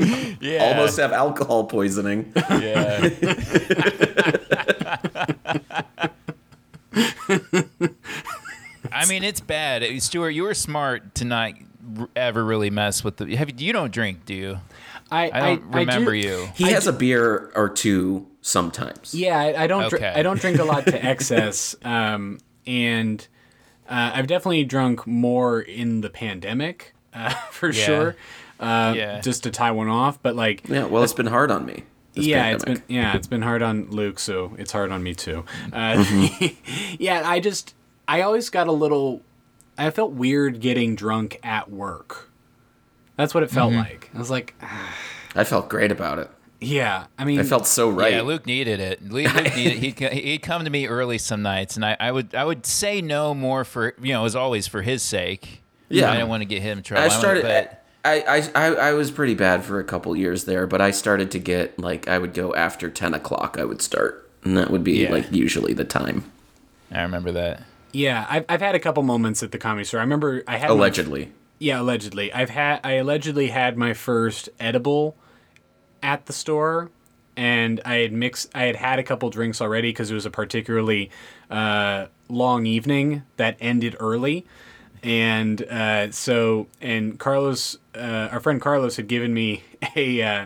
[0.42, 0.66] Yeah.
[0.76, 2.34] almost have alcohol poisoning.
[2.36, 3.10] Yeah.
[8.92, 9.84] I mean, it's bad.
[9.84, 11.54] Uh, Stuart, you were smart to not
[12.16, 13.36] ever really mess with the.
[13.36, 14.60] Have you, you don't drink, do you?
[15.10, 16.50] I, I don't I remember do- you.
[16.56, 19.14] He has a beer or two sometimes.
[19.16, 19.90] Yeah, I, I don't.
[19.90, 23.26] dr- I don't drink a lot to excess, um, and
[23.90, 27.86] uh, I've definitely drunk more in the pandemic, uh, for Yeah.
[27.86, 28.16] sure.
[28.60, 29.22] Uh, Yeah.
[29.22, 31.84] Just to tie one off, but like, Yeah, well, it's been hard on me.
[32.16, 32.88] this yeah, it's pandemic.
[32.88, 35.46] been yeah, it's been hard on Luke, so it's hard on me too.
[35.72, 36.96] Uh, Mm-hmm.
[37.00, 37.76] yeah, I just
[38.08, 39.22] I always got a little.
[39.78, 42.30] I felt weird getting drunk at work.
[43.16, 43.80] That's what it felt Mm-hmm.
[43.80, 44.10] like.
[44.14, 44.94] I was like, ah,
[45.36, 46.30] I felt great about it.
[46.60, 47.06] yeah.
[47.18, 48.14] I mean, I felt so right.
[48.14, 49.04] Yeah, Luke needed it.
[49.04, 49.78] Luke, Luke needed.
[50.00, 53.02] He'd, he'd come to me early some nights, and I, I would I would say
[53.02, 55.62] no more for you know as always for his sake.
[55.90, 56.10] Yeah.
[56.12, 57.04] I didn't want to get him in trouble.
[57.04, 57.44] I wanted- started.
[57.44, 60.92] but- I, I, I, I was pretty bad for a couple years there, but I
[60.92, 63.58] started to get like I would go after ten o'clock.
[63.60, 65.12] I would start, and that would be Yeah.
[65.12, 66.24] like usually the time.
[66.90, 67.64] I remember that.
[67.98, 68.26] Yeah.
[68.30, 70.00] I've I've had a couple moments at the comedy store.
[70.00, 72.32] I remember I had my- Allegedly, Yeah, allegedly.
[72.32, 75.16] I've had I allegedly had my first edible
[76.04, 76.92] at the store
[77.36, 78.50] and I had mixed.
[78.56, 81.10] I had had a couple drinks already because it was a particularly
[81.50, 84.46] uh, long evening that ended early,
[85.04, 89.64] and uh, so and Carlos, uh, our friend Carlos, had given me
[89.96, 90.46] a uh,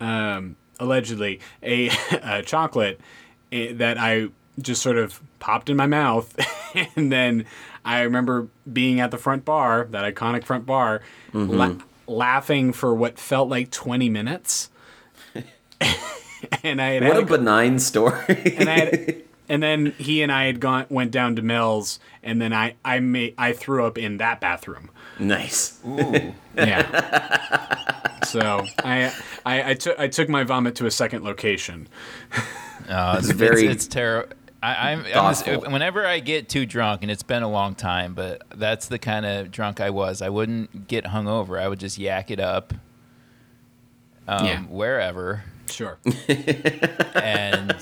[0.00, 1.88] um, allegedly a,
[2.22, 3.00] a chocolate
[3.50, 4.28] eh, that I
[4.60, 6.34] just sort of popped in my mouth,
[6.96, 7.44] and then
[7.84, 11.00] I remember being at the front bar, that iconic front bar,
[11.32, 11.74] la-
[12.06, 14.70] laughing for what felt like twenty minutes.
[16.62, 18.54] and I had What had a a cou- benign story.
[18.56, 19.16] and I had,
[19.48, 23.00] and then he and I had gone went down to Mel's, and then I I
[23.00, 24.90] made I threw up in that bathroom.
[25.18, 25.78] nice.
[25.86, 26.32] Ooh.
[26.56, 28.20] Yeah.
[28.24, 29.12] so I
[29.46, 31.88] I I took I took my vomit to a second location.
[32.88, 34.32] Uh, it's, very it's, it's terrible.
[34.62, 38.14] I, I'm, I'm just, whenever I get too drunk, and it's been a long time,
[38.14, 40.20] but that's the kind of drunk I was.
[40.20, 41.60] I wouldn't get hungover.
[41.60, 42.74] I would just yak it up,
[44.26, 44.60] um, Yeah.
[44.62, 45.98] wherever, Sure.
[47.14, 47.76] and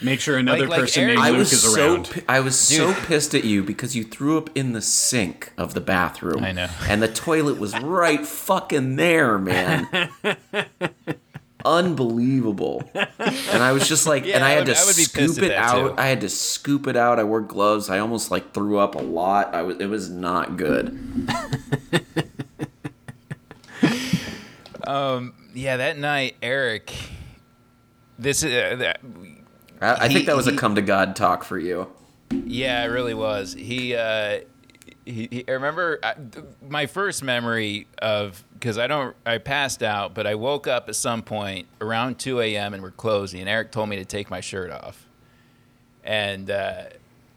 [0.00, 2.10] Make sure another Like- like person Eric- named I Luke was is so around.
[2.10, 5.74] pi- I was so pissed at you because you threw up in the sink of
[5.74, 6.42] the bathroom.
[6.44, 6.68] I know.
[6.88, 9.88] And the toilet was right fucking there, man.
[11.64, 12.88] Unbelievable.
[12.94, 15.34] And I was just like, Yeah, and I had would- to I would be pissed
[15.34, 15.88] scoop it out.
[15.88, 15.94] too.
[15.98, 17.18] I had to scoop it out.
[17.18, 17.90] I wore gloves.
[17.90, 19.54] I almost like threw up a lot.
[19.54, 19.76] I was.
[19.78, 20.98] It was not good.
[24.86, 26.94] um, yeah, that night, Eric.
[28.18, 29.00] This is uh, that,
[29.80, 31.88] I, I He- think that was a come to God talk for you.
[32.30, 33.54] Yeah, it really was.
[33.54, 34.40] He, uh,
[35.10, 36.14] he, he I remember I,
[36.68, 40.96] my first memory of because I don't, I passed out, but I woke up at
[40.96, 42.74] some point around 2 a.m.
[42.74, 43.40] and we're closing.
[43.40, 45.06] And Eric told me to take my shirt off,
[46.04, 46.84] and uh,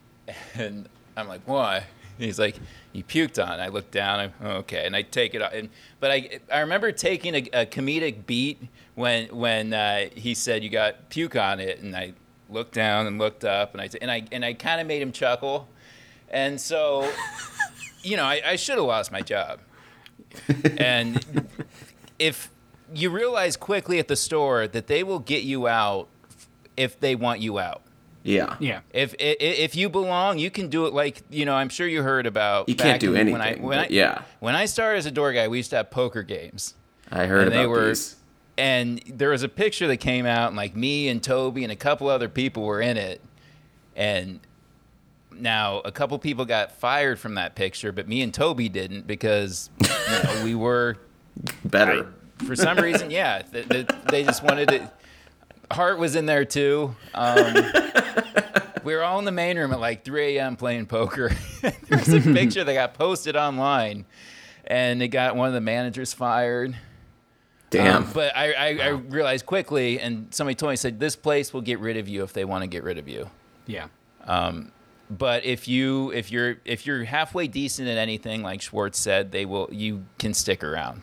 [0.56, 1.86] and I'm like, why?
[2.18, 2.58] He's like,
[2.94, 3.60] you puked on.
[3.60, 4.20] it." I look down.
[4.20, 5.54] I'm "Oh, okay, and I take it off.
[5.54, 8.62] And but I I remember taking a, a comedic beat
[8.96, 12.14] when when uh, he said you got puke on it, and I
[12.50, 15.12] looked down and looked up, and I and I and I kind of made him
[15.12, 15.68] chuckle,
[16.32, 17.10] and so,
[18.04, 19.60] you know, I, I should have lost my job,
[20.78, 21.48] and
[22.20, 22.50] if
[22.94, 26.08] you realize quickly at the store that they will get you out
[26.78, 27.82] if they want you out.
[28.24, 28.56] Yeah.
[28.60, 28.82] Yeah.
[28.92, 30.94] If, if if you belong, you can do it.
[30.94, 32.70] Like you know, I'm sure you heard about.
[32.70, 34.22] You can't do in- When I, anything, when I, yeah.
[34.40, 36.76] When I started as a door guy, we used to have poker games,
[37.12, 38.16] I heard And they about were- these.
[38.58, 41.76] and there was a picture that came out, and like me and Toby and a
[41.76, 43.22] couple other people were in it,
[43.96, 44.40] and
[45.42, 49.70] now a couple people got fired from that picture, but me and Toby didn't because
[49.82, 49.88] you
[50.24, 50.98] know, we were
[51.66, 52.14] Better.
[52.46, 54.92] for some reason, yeah, th- th- they just wanted to.
[55.72, 56.96] Hart was in there too.
[57.14, 57.56] Um,
[58.84, 60.56] we were all in the main room at like 3 a.m.
[60.58, 61.32] playing poker.
[61.62, 64.06] there was a picture that got posted online,
[64.66, 66.76] and it got one of the managers fired.
[67.70, 68.04] Damn.
[68.04, 71.62] Um, but I, I, I realized quickly, and somebody told me, said, this place will
[71.62, 73.30] get rid of you if they want to get rid of you.
[73.66, 73.88] Yeah.
[75.12, 79.46] But if you if you're if you're halfway decent at anything, like Schwartz said, they
[79.46, 81.02] will you can stick around.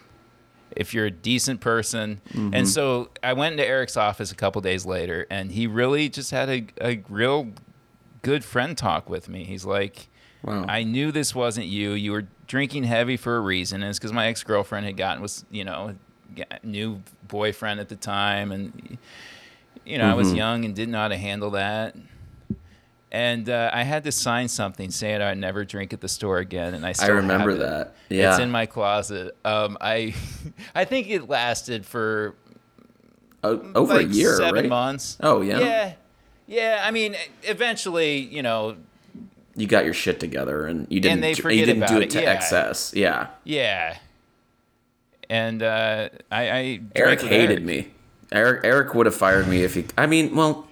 [0.74, 2.64] If you're a decent person, and mm-hmm.
[2.64, 6.48] so I went into Eric's office a couple days later, and he really just had
[6.48, 7.48] a, a real
[8.22, 9.44] good friend talk with me.
[9.44, 10.08] He's like,
[10.42, 10.64] Wow.
[10.68, 11.92] I knew this wasn't you.
[11.92, 13.82] You were drinking heavy for a reason.
[13.82, 15.96] And it's because my ex girlfriend had gotten was you know
[16.50, 18.98] a new boyfriend at the time, and
[19.84, 20.36] you know I was mm-hmm.
[20.36, 21.96] young and didn't know how to handle that.
[23.10, 26.74] And uh, I had to sign something saying I'd never drink at the store again.
[26.74, 27.94] And I I still remember that.
[28.10, 28.30] Yeah.
[28.32, 29.34] It's in my closet.
[29.44, 30.14] Um, I
[30.74, 32.34] I think it lasted for
[33.42, 34.68] O- over like a year, seven right?
[34.68, 35.16] months.
[35.20, 35.58] Oh, yeah?
[35.60, 35.92] Yeah.
[36.50, 38.76] Yeah, I mean, eventually, you know,
[39.54, 41.36] You got your shit together, and you didn't.
[41.36, 42.30] forget you didn't do it it, to yeah.
[42.30, 42.92] excess.
[42.94, 43.28] Yeah.
[43.44, 43.96] Yeah.
[45.30, 47.64] And uh, I, I Eric hated Eric.
[47.64, 47.88] me.
[48.32, 49.84] Eric Eric would have fired me if he.
[49.96, 50.67] I mean, well,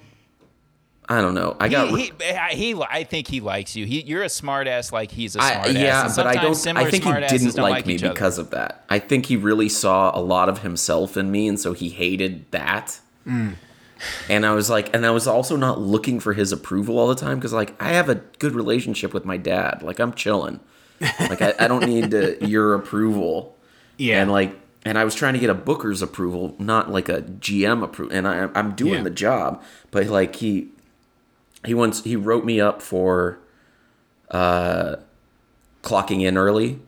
[1.08, 1.56] I don't know.
[1.60, 1.88] I got.
[1.90, 2.12] He,
[2.50, 3.86] he, he, I think he likes you.
[3.86, 5.74] He, you're a smartass, like he's a I, smartass.
[5.74, 6.66] yeah, but I don't.
[6.76, 8.84] I think he didn't like, like me because of that.
[8.88, 12.50] I think he really saw a lot of himself in me, and so he hated
[12.50, 12.98] that.
[13.26, 13.54] Mm.
[14.28, 17.14] And I was like, and I was also not looking for his approval all the
[17.14, 19.82] time because, like, I have a good relationship with my dad.
[19.82, 20.60] Like, I'm chilling.
[21.00, 23.56] Like, I, I don't need to, your approval.
[23.96, 24.20] Yeah.
[24.20, 27.82] And like, and I was trying to get a Booker's approval, not like a GM
[27.82, 28.14] approval.
[28.14, 29.02] And I, I'm doing Yeah.
[29.02, 30.68] the job, but like he,
[31.66, 33.38] he once he wrote me up for,
[34.30, 34.96] uh,
[35.82, 36.80] clocking in early,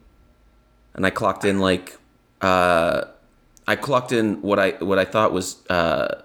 [0.95, 1.99] and I clocked in like,
[2.41, 3.05] uh,
[3.67, 6.23] I clocked in what I what I thought was uh,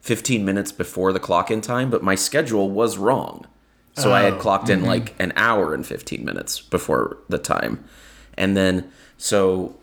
[0.00, 3.46] 15 minutes before the clock in time, but my schedule was wrong.
[3.94, 7.84] So I had Oh, clocked in like an hour and 15 minutes before the time.
[8.38, 9.76] And then so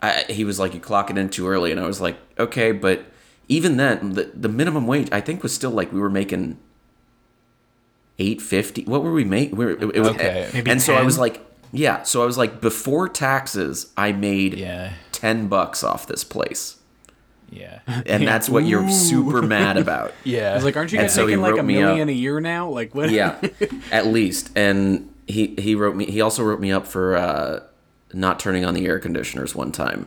[0.00, 1.70] I, he was like, You clock it in too early.
[1.70, 3.04] And I was like, Okay, but
[3.46, 6.58] even then, the the minimum wage I think was still like we were making
[8.18, 8.84] eight fifty.
[8.84, 9.56] What were we making?
[9.56, 10.50] We were, it, it was, Okay.
[10.54, 11.40] Maybe and so I was like,
[11.72, 12.02] yeah.
[12.04, 14.92] So I was like, before taxes, I made Yeah.
[15.12, 16.76] ten bucks off this place,
[17.50, 17.80] Yeah.
[18.06, 20.12] and that's what you're super mad about.
[20.24, 20.52] Yeah.
[20.52, 21.88] I was like, aren't you And guys so making like a me up.
[21.88, 22.68] million a year now?
[22.68, 23.10] Like what?
[23.10, 23.40] yeah,
[23.90, 24.50] at least.
[24.56, 26.04] And he he wrote me.
[26.06, 27.60] He also wrote me up for uh,
[28.12, 30.06] not turning on the air conditioners one time,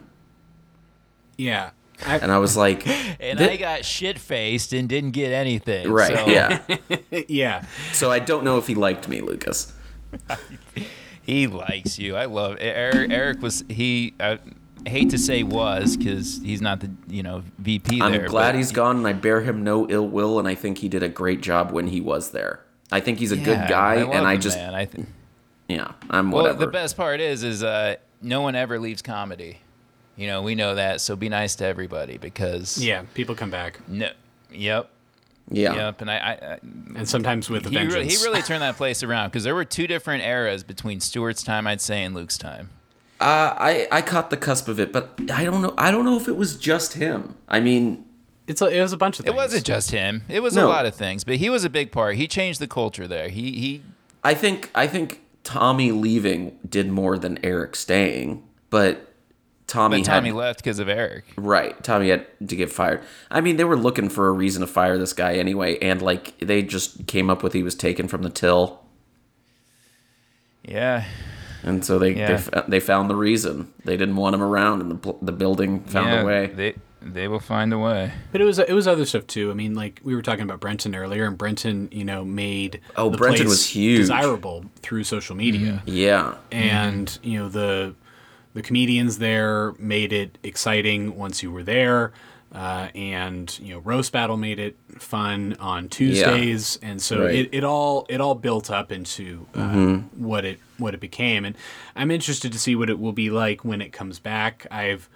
[1.37, 1.71] yeah.
[2.05, 2.85] I, and I was like,
[3.19, 5.89] and I got shit faced and didn't get anything.
[5.89, 6.61] right, so yeah.
[7.27, 7.65] yeah.
[7.93, 9.73] So I don't know if he liked me, Lucas.
[11.23, 12.15] He likes you.
[12.15, 13.11] I love Eric.
[13.11, 14.13] Eric was he.
[14.17, 14.39] I
[14.85, 18.27] hate to say was because he's not the you know VP I'm there.
[18.27, 20.87] glad but he's gone, and I bear him no ill will, and I think he
[20.87, 22.61] did a great job when he was there.
[22.93, 24.73] I think he's a good guy, love and I him, just man.
[24.73, 25.09] I think.
[25.67, 26.59] yeah, I'm Well, whatever.
[26.59, 29.59] the best part is, is uh, no one ever leaves comedy.
[30.17, 30.99] You know, we know that.
[30.99, 33.03] So be nice to everybody because Yeah.
[33.13, 34.09] People come back, no,
[34.51, 34.89] yep,
[35.49, 36.01] yeah, yep.
[36.01, 36.57] And I, I, I
[36.95, 39.63] and sometimes with a he, re- he really turned that place around because there were
[39.65, 42.71] two different eras between Stuart's time, I'd say, and Luke's time.
[43.21, 45.73] Uh, I I caught the cusp of it, but I don't know.
[45.77, 47.35] I don't know if it was just him.
[47.47, 48.05] I mean,
[48.47, 49.33] It's a, it was a bunch of things.
[49.33, 50.23] It wasn't just him.
[50.29, 50.67] It was No.
[50.67, 52.15] a lot of things, but he was a big part.
[52.15, 53.29] He changed the culture there.
[53.29, 53.81] He he
[54.23, 59.06] I think I think Tommy leaving did more than Eric staying, but
[59.67, 61.25] Tommy but Tommy had left because of Eric.
[61.35, 61.81] right.
[61.83, 63.01] Tommy had to get fired.
[63.29, 66.37] I mean, they were looking for a reason to fire this guy anyway, and like
[66.39, 68.79] they just came up with he was taken from the till,
[70.63, 71.05] Yeah.
[71.63, 72.37] and so they Yeah.
[72.37, 73.73] they, they found the reason.
[73.85, 76.45] They didn't want him around, and the pl- the building found yeah, a way.
[76.47, 78.11] They they will find a way.
[78.31, 79.51] But it was it was other stuff too.
[79.51, 83.09] I mean, like we were talking about Brenton earlier, and Brenton, you know, made Oh,
[83.09, 83.99] the Brenton place was huge.
[83.99, 85.89] desirable through social media, mm-hmm.
[85.89, 87.95] yeah, and you know the
[88.57, 92.11] the comedians there made it exciting once you were there,
[92.53, 97.35] uh, and you know roast battle made it fun on Tuesdays, and so Right.
[97.35, 100.23] it, it all it all built up into uh, Mm-hmm.
[100.25, 101.55] what it what it became, and
[101.95, 104.65] I'm interested to see what it will be like when it comes back.
[104.71, 105.07] I've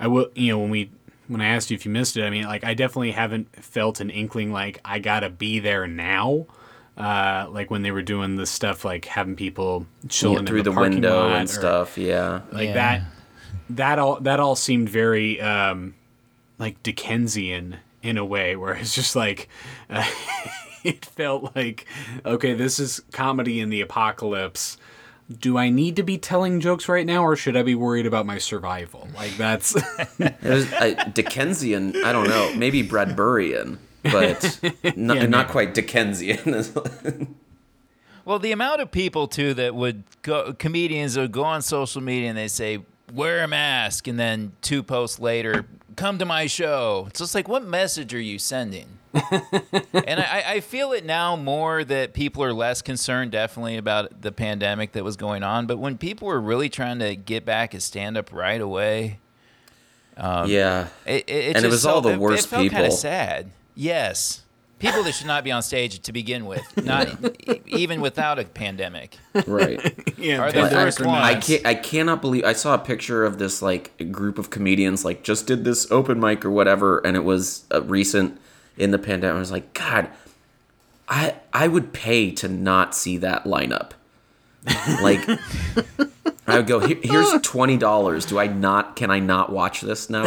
[0.00, 0.90] I will you know when we
[1.28, 4.00] when I asked you if you missed it, I mean like I definitely haven't felt
[4.00, 6.46] an inkling like I gotta be there now.
[7.00, 10.62] Uh, like when they were doing the stuff like having people chilling Yeah, in through
[10.64, 11.96] the, the, parking window lot and or- stuff.
[11.98, 12.74] Yeah, like Yeah.
[12.74, 13.02] that
[13.70, 15.94] that all that all seemed very um
[16.58, 19.48] like Dickensian in a way where it's just like
[19.88, 20.04] uh,
[20.84, 21.86] it felt like
[22.26, 24.76] okay this is comedy in the apocalypse
[25.38, 28.26] do I need to be telling jokes right now or should I be worried about
[28.26, 29.76] my survival like that's
[30.18, 31.94] It was uh, Dickensian.
[32.04, 34.60] I don't know, maybe Bradburian, but
[34.96, 36.64] not, Yeah, not quite Dickensian.
[38.22, 42.28] Well, the amount of people too that would go comedians would go on social media
[42.28, 42.80] and they say
[43.12, 47.06] wear a mask, and then two posts later, come to my show.
[47.08, 48.86] It's just like, what message are you sending?
[49.12, 54.30] and I, I feel it now more that people are less concerned, definitely, about the
[54.30, 55.66] pandemic that was going on.
[55.66, 59.18] But when people were really trying to get back and stand up right away,
[60.16, 62.86] um, yeah, it, it, it And it was all the worst felt kind people.
[62.86, 63.50] of sad.
[63.80, 64.42] Yes.
[64.78, 67.08] People that should not be on stage to begin with, not
[67.48, 69.16] e- even without a pandemic.
[69.46, 69.78] right.
[70.18, 71.24] yeah Are the pandemic first or ones.
[71.24, 71.66] I can't.
[71.66, 72.44] I cannot believe.
[72.44, 76.18] I saw a picture of this like group of comedians like just did this open
[76.20, 78.38] mic or whatever, and it was uh, recent
[78.78, 79.36] in the pandemic.
[79.36, 80.08] I was like, God,
[81.08, 83.92] I I would pay to not see that lineup.
[85.02, 85.26] Like,
[86.46, 86.80] I would go.
[86.80, 88.24] "Here- Here's twenty dollars.
[88.26, 88.94] Do I not?
[88.96, 90.24] Can I not watch this now?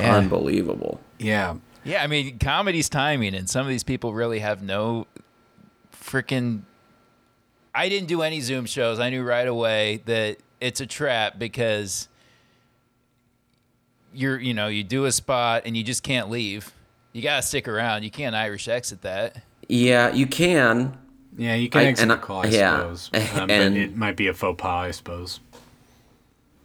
[0.00, 1.00] Unbelievable.
[1.18, 1.54] yeah
[1.84, 5.06] Yeah, I mean, comedy's timing, and some of these people really have no
[5.92, 6.62] freaking.
[7.74, 8.98] I didn't do any Zoom shows.
[9.00, 12.08] I knew right away that it's a trap because
[14.12, 16.72] you're, you know, you do a spot and you just can't leave.
[17.12, 18.02] You gotta stick around.
[18.04, 19.42] You can't Irish exit that.
[19.68, 20.96] Yeah, you can.
[21.36, 22.76] yeah you can I- exit and the I- call I yeah.
[22.78, 25.40] suppose um, And- but it might be a faux pas I suppose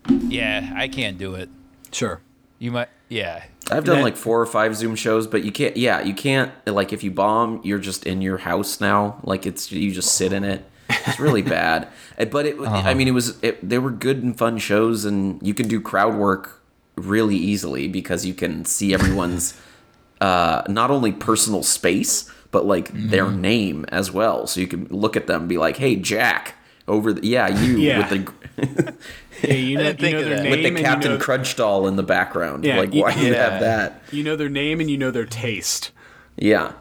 [0.09, 1.49] Yeah, I can't do it.
[1.91, 2.21] sure
[2.59, 3.43] You might, yeah.
[3.71, 5.77] I've done That- like four or five Zoom shows, but you can't.
[5.77, 6.51] Yeah, you can't.
[6.67, 9.19] Like if you bomb, you're just in your house now.
[9.23, 10.65] Like it's you just sit in it.
[10.89, 11.87] It's really bad.
[12.19, 12.59] Uh, But it.
[12.59, 13.41] I mean, it was.
[13.43, 16.61] It, they were good and fun shows, and you can do crowd work
[16.95, 19.53] really easily because you can see everyone's
[20.21, 24.47] uh, not only personal space but like their name as well.
[24.47, 26.55] So you can look at them and be like, "Hey, Jack."
[26.87, 27.99] Over the yeah, you Yeah.
[27.99, 28.93] with the
[29.43, 31.87] yeah you know, you know their name with the and you Captain know- Crunch doll
[31.87, 32.63] in the background.
[32.63, 34.01] Yeah, like you- why do you have that?
[34.11, 35.91] you know their name and you know their taste
[36.37, 36.73] Yeah.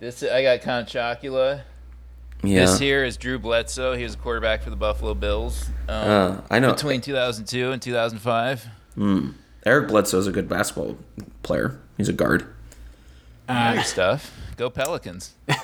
[0.00, 1.62] This I got Count Chocula.
[2.42, 2.66] Yeah.
[2.66, 3.94] This here is Drew Bledsoe.
[3.94, 6.72] He was a quarterback for the Buffalo Bills um, Uh, I know.
[6.72, 8.66] between 2002 and 2005.
[9.64, 10.98] Eric Bledsoe is a good basketball
[11.44, 11.78] player.
[11.96, 12.46] He's a guard.
[13.48, 14.32] nice stuff.
[14.56, 15.34] Go Pelicans.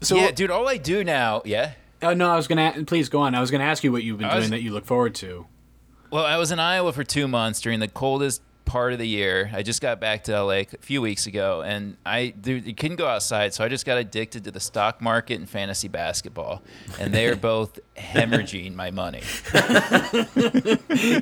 [0.00, 0.50] So, yeah, dude.
[0.50, 1.72] All I do now, yeah.
[2.04, 3.34] Oh, no, I was gonna please go on.
[3.34, 5.46] I was gonna ask you what you've been was- doing that you look forward to.
[6.10, 9.50] Well, I was in Iowa for two months during the coldest part of the year.
[9.52, 12.96] I just got back to LA a few weeks ago, and I dude, you couldn't
[12.98, 16.62] go outside, so I just got addicted to the stock market and fantasy basketball,
[17.00, 19.20] and they are both hemorrhaging my money.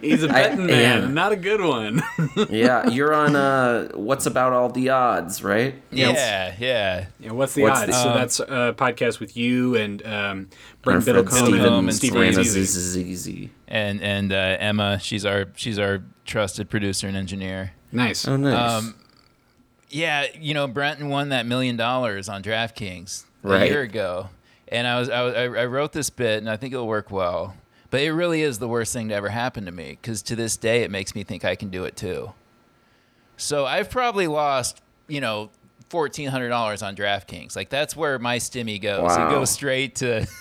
[0.01, 1.15] He's a betting man, am.
[1.15, 2.03] not a good one.
[2.51, 5.75] Yeah, you're on uh what's about all the odds, right?
[5.91, 7.07] Yeah, yeah.
[7.21, 7.87] yeah, what's the What's odds?
[7.93, 11.61] the- so Um, that's a podcast with you and um, Our Brent friend Biddlecombe Steven
[11.73, 13.51] and and Steve Rannazzisi.
[13.69, 17.73] And and uh, Emma, she's our she's our trusted producer and engineer.
[17.93, 18.27] Nice.
[18.27, 18.55] Oh, nice.
[18.73, 18.95] Um,
[19.91, 24.31] Yeah, you know, Brenton won that million dollars on DraftKings a year ago,
[24.69, 27.11] and I was, I was I I wrote this bit, and I think it'll work
[27.11, 27.55] well.
[27.91, 30.57] But it really is the worst thing to ever happen to me because to this
[30.57, 32.33] day it makes me think I can do it too.
[33.37, 35.51] So I've probably lost, you know,
[35.91, 37.55] fourteen hundred dollars on DraftKings.
[37.55, 39.03] Like that's where my stimmy goes.
[39.03, 39.29] Wow.
[39.29, 40.27] It goes straight to.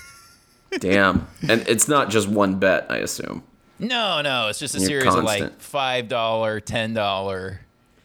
[0.79, 1.27] Damn.
[1.47, 3.43] And it's not just one bet, I assume.
[3.79, 7.61] No, no, it's just a You're series of like five dollar, ten dollar.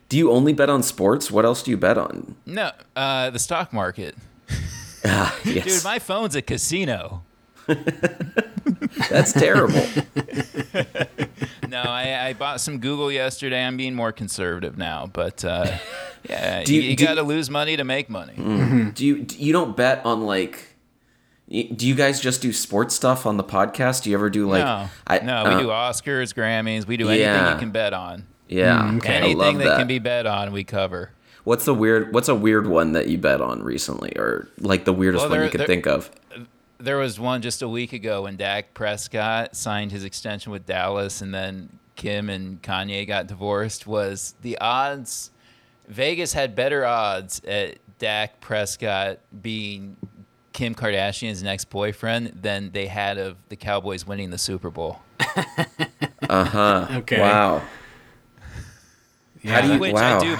[0.08, 1.30] Do you only bet on sports?
[1.30, 2.36] What else do you bet on?
[2.46, 4.14] No, uh, the stock market.
[5.04, 5.64] Ah, yes.
[5.64, 7.22] Dude, my phone's a casino.
[9.10, 9.84] That's terrible.
[11.68, 13.62] No, I, I bought some Google yesterday.
[13.62, 15.78] I'm being more conservative now, but uh,
[16.28, 18.34] yeah, Do you, you- you got to lose money to make money.
[18.94, 20.75] do you you don't bet on like
[21.48, 24.02] do you guys just do sports stuff on the podcast?
[24.02, 26.86] Do you ever do like no, I no, we uh, do Oscars, Grammys.
[26.86, 27.52] We do anything Yeah.
[27.54, 28.26] you can bet on.
[28.48, 28.80] Yeah.
[28.82, 29.78] I Anything love that, that.
[29.78, 31.10] can be bet on, we cover.
[31.44, 34.92] What's the weird what's a weird one that you bet on recently or like the
[34.92, 36.10] weirdest Well, one you could there- think of?
[36.78, 41.22] There was one just a week ago when Dak Prescott signed his extension with Dallas,
[41.22, 43.86] and then Kim and Kanye got divorced.
[43.86, 45.30] Was the odds?
[45.88, 49.96] Vegas had better odds at Dak Prescott being
[50.56, 55.00] Kim Kardashian's next boyfriend than they had of the Cowboys winning the Super Bowl.
[56.28, 56.86] Uh huh.
[56.90, 57.20] Okay.
[57.20, 57.62] Wow.
[59.44, 60.18] How do you Which wow.
[60.18, 60.36] I do.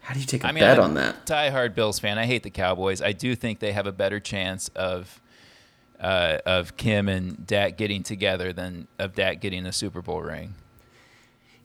[0.00, 1.16] How do you take a I mean, bet I'm on that?
[1.16, 2.16] a diehard Bills fan.
[2.18, 3.02] I hate the Cowboys.
[3.02, 5.20] I do think they have a better chance of
[6.00, 10.54] uh, of Kim and Dak getting together than of Dak getting a Super Bowl ring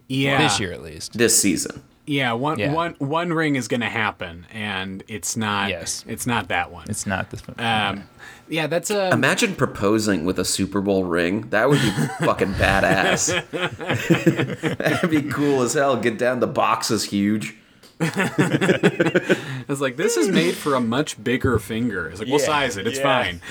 [0.08, 0.41] Yeah.
[0.41, 1.14] this year, at least.
[1.18, 1.84] This season.
[2.06, 2.74] Yeah, one Yeah.
[2.74, 5.70] one one ring is going to happen, and it's not.
[5.70, 6.04] Yes.
[6.08, 6.86] it's not that one.
[6.89, 7.56] It's not this one.
[7.60, 8.04] um,
[8.49, 9.10] yeah, that's a.
[9.12, 11.49] Imagine proposing with a Super Bowl ring.
[11.51, 11.89] That would be
[12.26, 13.32] fucking badass.
[14.78, 15.95] That'd be cool as hell.
[15.97, 16.39] Get down.
[16.41, 17.56] The box is huge.
[19.70, 22.10] It's like this is made for a much bigger finger.
[22.10, 22.86] It's like we'll Yeah, size it.
[22.88, 23.24] It's yeah.
[23.24, 23.41] fine.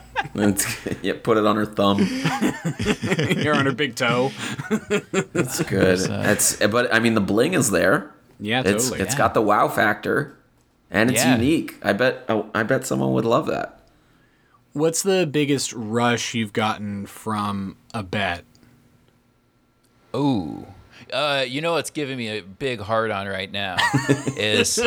[0.34, 0.64] And
[1.02, 1.98] yeah, put it on her thumb.
[3.42, 4.30] You're on her big toe.
[5.32, 6.00] That's good.
[6.10, 8.12] Uh, That's but I mean the bling is there.
[8.38, 9.00] Yeah, It's totally.
[9.04, 9.18] it's yeah.
[9.18, 10.36] got the wow factor,
[10.90, 11.34] and it's Yeah.
[11.36, 11.76] unique.
[11.82, 13.80] I bet oh, I bet someone would love that.
[14.74, 18.44] What's the biggest rush you've gotten from a bet?
[20.14, 20.66] Ooh.
[21.12, 23.76] Uh, you know what's giving me a big hard on right now
[24.36, 24.78] is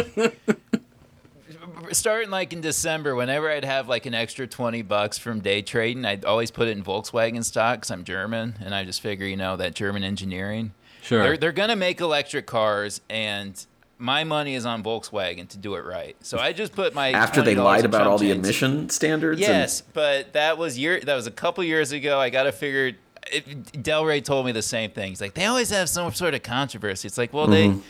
[1.92, 3.16] starting like in December.
[3.16, 6.78] Whenever I'd have like an extra twenty bucks from day trading, I'd always put it
[6.78, 10.74] in Volkswagen stock because I'm German, and I just figure you know that German engineering.
[11.02, 11.24] Sure.
[11.24, 13.64] They're they're gonna make electric cars, and
[13.98, 16.16] my money is on Volkswagen to do it right.
[16.22, 19.40] So I just put my After they lied about all the emission standards.
[19.42, 21.00] and- Yes, but that was year.
[21.00, 22.20] That was a couple years ago.
[22.20, 22.94] I got to figure.
[23.32, 25.10] It, Delray told me the same thing.
[25.10, 27.08] He's like, they always have some sort of controversy.
[27.08, 27.86] It's like, well, they, they've Mm-hmm.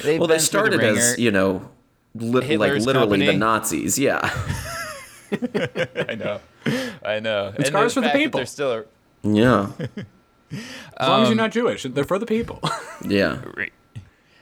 [0.00, 1.68] well, they been through the started as you know,
[2.14, 3.32] li- like Hitler's literally the.
[3.34, 3.98] Nazis.
[3.98, 4.20] Yeah.
[6.08, 6.40] I know,
[7.04, 7.52] I know.
[7.56, 8.38] It's And cars for the people.
[8.38, 8.72] They're still.
[8.72, 8.84] A,
[9.22, 9.70] Yeah.
[10.96, 12.60] As long as you're not Jewish, they're for the people.
[13.04, 13.40] Yeah.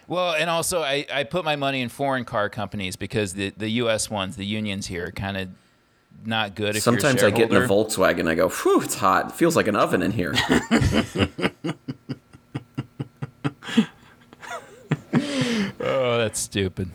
[0.07, 3.71] well, and also I, I put my money in foreign car companies because the the
[3.71, 4.11] U.S.
[4.11, 5.49] ones, the unions here, kind of
[6.25, 6.77] not good.
[6.77, 7.67] If Sometimes you're I a get in a.
[7.67, 8.29] Volkswagen.
[8.29, 9.27] I go, "Whew, it's hot.
[9.31, 10.35] It feels like an oven in here."
[15.85, 16.91] Oh, that's stupid.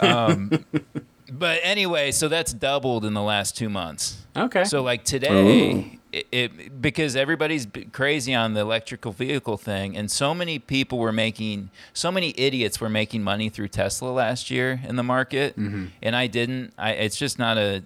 [0.00, 0.50] um,
[1.32, 4.26] but anyway, so that's doubled in the last two months.
[4.36, 4.64] okay.
[4.64, 10.34] So like today, it, it because everybody's crazy on the electrical vehicle thing, and so
[10.34, 14.96] many people were making, so many idiots were making money through Tesla last year in
[14.96, 16.72] the market, and I didn't.
[16.76, 17.84] I it's just not a,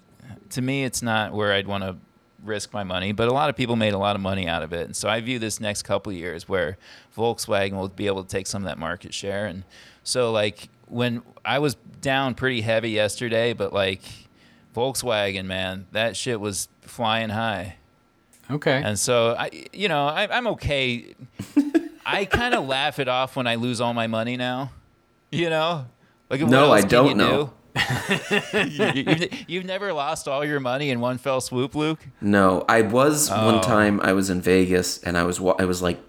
[0.51, 1.97] to me, it's not where I'd want to
[2.43, 3.11] risk my money.
[3.11, 5.09] But a lot of people made a lot of money out of it, and so
[5.09, 6.77] I view this next couple of years where
[7.17, 9.63] Volkswagen will be able to take some of that market share, and
[10.03, 14.01] so like when I was down pretty heavy yesterday, but like.
[14.75, 17.77] Volkswagen, man, that shit was flying high.
[18.51, 18.79] Okay.
[18.83, 21.15] And so I, you know, I, I'm okay.
[22.05, 24.71] I kind of laugh it off when I lose all my money now.
[25.31, 25.87] You know,
[26.29, 27.45] like No, I don't know.
[27.45, 27.51] do?
[28.69, 31.99] you, you've, you've never lost all your money in one fell swoop, Luke.
[32.21, 33.45] No, I was Oh.
[33.53, 33.99] one time.
[34.01, 35.99] I was in Vegas, and I was I was like,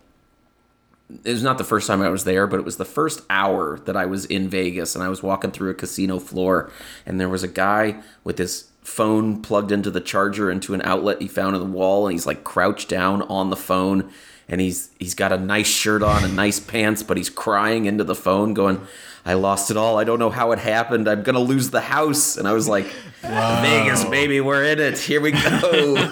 [1.25, 3.79] it was not the first time I was there, but it was the first hour
[3.87, 6.71] that I was in Vegas, and I was walking through a casino floor,
[7.07, 11.21] and there was a guy with his phone plugged into the charger into an outlet
[11.21, 14.11] he found in the wall, and he's like crouched down on the phone,
[14.49, 18.05] and he's he's got a nice shirt on and nice pants, but he's crying into
[18.05, 18.81] the phone, going.
[19.29, 19.99] I lost it all.
[19.99, 21.07] I don't know how it happened.
[21.09, 22.37] I'm gonna lose the house.
[22.37, 22.87] And I was like,
[23.23, 24.99] Vegas, baby, we're in it.
[24.99, 26.09] Here we go.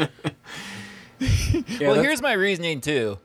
[1.18, 3.18] Yeah, well, here's my reasoning too.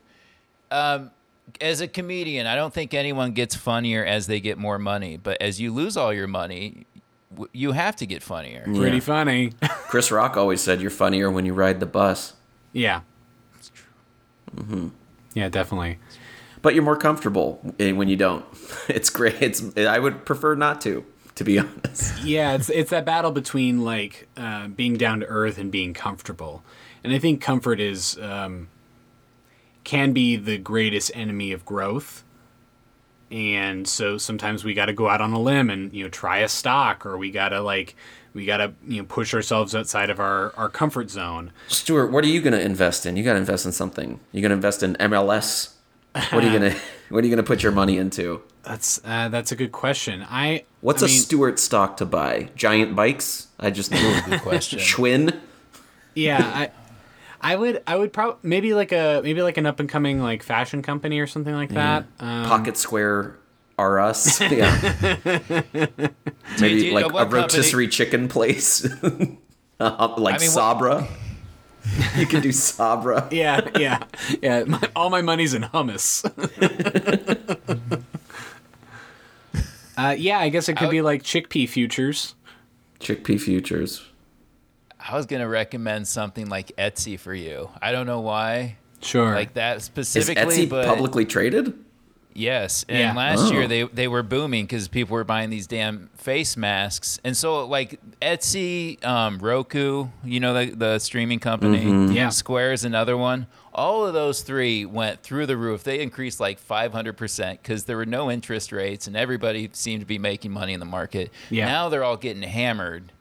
[0.70, 1.12] Um,
[1.60, 5.18] as a comedian, I don't think anyone gets funnier as they get more money.
[5.18, 6.86] But as you lose all your money,
[7.32, 8.64] w- you have to get funnier.
[8.64, 9.02] pretty Yeah.
[9.02, 9.52] funny.
[9.90, 12.34] Chris Rock always said you're funnier when you ride the bus,
[12.72, 13.02] yeah.
[14.56, 14.88] Mm-hmm.
[15.34, 16.00] Yeah, definitely.
[16.62, 18.46] But you're more comfortable when you don't.
[18.88, 19.42] It's great.
[19.42, 21.06] It's I would prefer not to,
[21.36, 22.24] to be honest.
[22.24, 26.64] Yeah, it's it's that battle between like uh, being down to earth and being comfortable,
[27.04, 28.70] and I think comfort is um,
[29.84, 32.24] can be the greatest enemy of growth.
[33.30, 36.40] And so sometimes we got to go out on a limb and you know try
[36.40, 37.96] a stock, or we got to like
[38.34, 41.52] we got to you know push ourselves outside of our our comfort zone.
[41.70, 43.16] Stuart, what are you gonna invest in?
[43.16, 44.20] You gotta invest in something.
[44.34, 45.76] You gonna invest in MLS?
[46.14, 46.76] What are you gonna
[47.10, 48.42] What are you gonna put your money into?
[48.64, 50.26] That's uh, that's a good question.
[50.30, 52.50] I What's I a mean, Stuart stock to buy?
[52.56, 53.48] Giant bikes?
[53.60, 54.80] I just Good question.
[54.80, 55.40] Schwinn.
[56.16, 56.72] yeah I.
[57.44, 60.44] I would, I would probably maybe like a maybe like an up and coming like
[60.44, 62.06] fashion company or something like that.
[62.20, 63.36] Um, Pocket Square
[63.80, 64.40] are us.
[64.52, 64.70] Yeah.
[66.60, 68.86] Maybe you- like a rotisserie chicken place.
[69.80, 71.08] Uh, like I mean, what- Sabra.
[72.18, 73.28] you can do Sabra.
[73.32, 74.04] Yeah, yeah,
[74.42, 74.64] yeah.
[74.66, 76.24] My, all my money's in hummus.
[79.98, 82.36] uh, yeah, I guess it could I be like chickpea futures.
[83.00, 84.06] Chickpea futures.
[85.00, 87.70] I was gonna recommend something like Etsy for you.
[87.82, 89.34] I don't know why, Sure.
[89.34, 91.74] like that Is specifically, Etsy but publicly traded?
[92.34, 92.86] Yes.
[92.90, 93.14] And Yeah.
[93.14, 93.52] last Oh.
[93.52, 97.66] year they they were booming because people were buying these damn face masks, and so
[97.68, 102.30] like Etsy, um, Roku, you know the the streaming company, Yeah.
[102.30, 103.48] Square is another one.
[103.74, 105.84] All of those three went through the roof.
[105.84, 110.18] They increased like 500% because there were no interest rates and everybody seemed to be
[110.18, 111.32] making money in the market.
[111.50, 111.68] Yeah.
[111.68, 113.14] Now they're all getting hammered.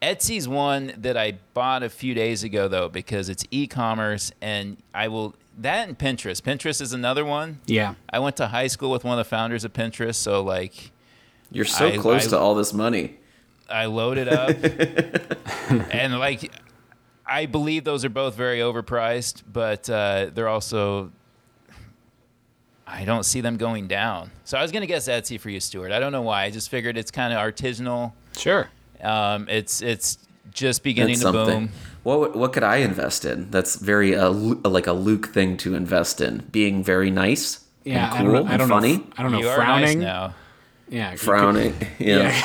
[0.00, 5.08] Etsy's one that I bought a few days ago though because it's e-commerce and I
[5.08, 6.40] will that and Pinterest.
[6.42, 7.60] Pinterest is another one.
[7.66, 7.94] yeah.
[8.10, 10.90] I went to high school with one of the founders of Pinterest, so like
[11.50, 13.16] You're so I- close I- to all this money.
[13.70, 14.56] I loaded up
[15.92, 16.50] and like
[17.26, 21.12] I believe those are both very overpriced, but uh, they're also
[22.86, 24.30] I don't see them going down.
[24.44, 25.92] So I was gonna guess Etsy for you, Stuart.
[25.92, 26.44] I don't know why.
[26.44, 28.12] I just figured it's kind of artisanal.
[28.36, 28.70] Sure.
[29.02, 30.16] Um, it's it's
[30.50, 31.66] just beginning That's to something.
[31.66, 31.74] boom.
[32.02, 33.50] What what could I invest in?
[33.50, 36.46] That's very uh, like a Luke thing to invest in.
[36.50, 38.06] Being very nice Yeah.
[38.06, 38.48] and I cool don't know.
[38.48, 38.96] I and don't funny.
[38.98, 39.04] know.
[39.18, 39.38] I don't know.
[39.40, 39.66] you frowning.
[39.66, 40.34] are nice now.
[40.88, 41.12] Yeah.
[41.12, 41.74] you could- Frowning.
[41.98, 42.16] Yeah.
[42.30, 42.42] Yeah.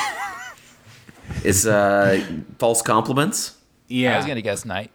[1.42, 2.20] Is uh,
[2.58, 3.56] false compliments.
[3.88, 4.14] yeah.
[4.14, 4.90] I was gonna guess night.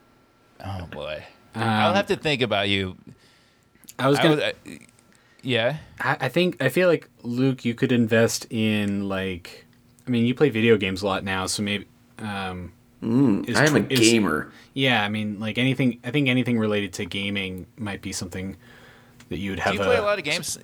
[0.64, 1.24] Oh boy,
[1.55, 2.97] Um, I'll have to think about you.
[3.97, 4.36] I was gonna.
[4.36, 4.51] was, uh,
[5.41, 9.66] yeah, I, I think I feel like Luke, you could invest in like.
[10.05, 11.86] I mean, you play video games a lot now, so maybe.
[12.20, 14.51] Um, is I am a tw- is- gamer.
[14.73, 15.99] Yeah, I mean, like anything.
[16.03, 18.55] I think anything related to gaming might be something
[19.29, 19.73] that you would have.
[19.73, 20.57] do you play a lot of games?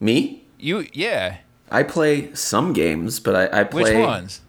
[0.00, 0.44] Me?
[0.58, 1.38] You yeah.
[1.70, 4.00] I play some games, but I, I Which play.
[4.00, 4.40] ones?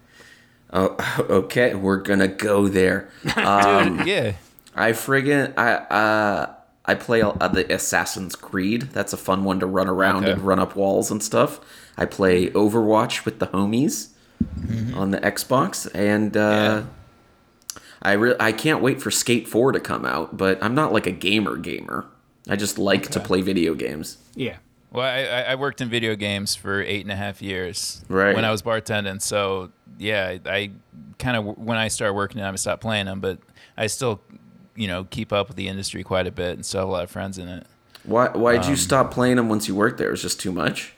[0.72, 0.95] Oh,
[1.30, 3.09] okay, we're gonna go there.
[3.38, 4.34] Um, Dude, yeah.
[4.76, 6.53] I friggin' I uh
[6.86, 8.84] I play uh, the Assassin's Creed.
[8.91, 10.34] That's a fun one to run around Okay.
[10.34, 11.59] and run up walls and stuff.
[11.97, 14.09] I play Overwatch with the homies
[14.96, 16.84] on the Xbox, and uh,
[18.02, 20.38] I re- I can't wait for Skate Four to come out.
[20.38, 22.06] But I'm not like a gamer gamer.
[22.50, 24.18] I just like to play video games.
[24.36, 24.58] Yeah.
[24.91, 28.36] Well, I, I I worked in video games for eight and a half years Right.
[28.36, 29.22] when I was bartending.
[29.22, 30.72] So yeah, I
[31.20, 33.39] kind of when I started working, I stopped playing them, but
[33.78, 34.22] I still,
[34.76, 37.04] you know, keep up with the industry quite a bit and still have a lot
[37.04, 37.66] of friends in it.
[38.04, 40.10] Why why Um, did you stop playing them once you worked there?
[40.10, 40.94] It was just too much.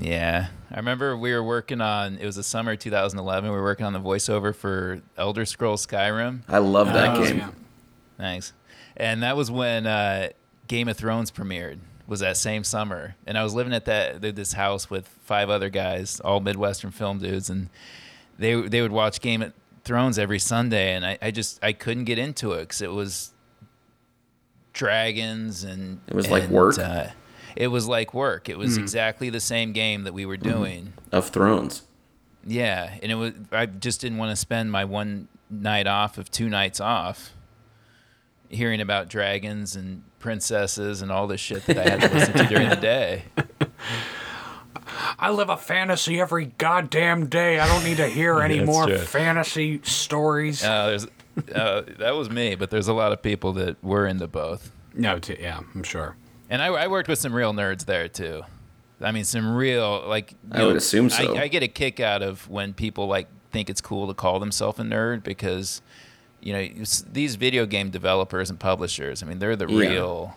[0.00, 2.16] Yeah, I remember we were working on.
[2.18, 3.50] It was the summer of 2011.
[3.50, 6.40] We were working on the voiceover for Elder Scrolls Skyrim.
[6.48, 7.38] I love that Oh, game.
[7.38, 7.50] yeah.
[8.16, 8.52] Thanks.
[8.96, 10.30] And that was when uh,
[10.68, 11.78] Game of Thrones premiered.
[12.08, 15.70] Was that same summer, and I was living at that this house with five other
[15.70, 17.68] guys, all Midwestern film dudes, and
[18.38, 19.52] they they would watch Game of
[19.84, 23.30] Thrones every Sunday, and I, I just I couldn't get into it because it was
[24.72, 26.78] dragons and It was like work?
[26.78, 27.06] Uh,
[27.56, 28.48] it was like work.
[28.48, 30.92] It was exactly the same game that we were doing.
[31.10, 31.82] Of Thrones.
[32.44, 33.32] Yeah, and it was.
[33.52, 37.30] I just didn't want to spend my one night off of two nights off
[38.48, 42.44] hearing about dragons and princesses and all this shit that I had to listen to
[42.46, 43.24] during the day.
[45.18, 47.58] I live a fantasy every goddamn day.
[47.60, 48.98] I don't need to hear any That's more true.
[48.98, 50.62] fantasy stories.
[50.64, 51.06] Uh, there's,
[51.54, 54.70] uh, that was me, but there's a lot of people that were into both.
[54.94, 56.16] no, t- yeah, I'm sure.
[56.52, 58.42] And I, I worked with some real nerds there too.
[59.00, 60.32] I mean, some real like.
[60.32, 61.34] you I would assume so.
[61.34, 64.38] I, I get a kick out of when people like think it's cool to call
[64.38, 65.80] themselves a nerd because,
[66.42, 66.68] you know,
[67.10, 69.22] these video game developers and publishers.
[69.22, 69.88] I mean, they're the Yeah.
[69.88, 70.36] real,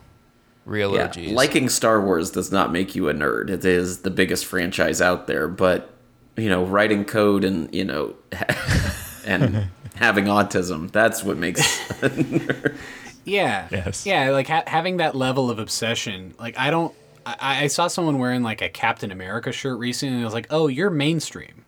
[0.63, 1.03] real Yeah.
[1.03, 1.32] OGs.
[1.34, 3.49] Liking Star Wars does not make you a nerd.
[3.49, 5.89] It is the biggest franchise out there, but
[6.38, 8.16] you know, writing code and, you know,
[9.26, 11.59] and having autism, that's what makes
[12.01, 12.78] a nerd.
[13.26, 13.67] Yeah.
[13.71, 14.05] Yes.
[14.05, 16.34] Yeah, like ha- having that level of obsession.
[16.39, 16.93] Like I don't.
[17.26, 20.47] I, I saw someone wearing like a Captain America shirt recently, and I was like,
[20.51, 21.65] "Oh, you're mainstream.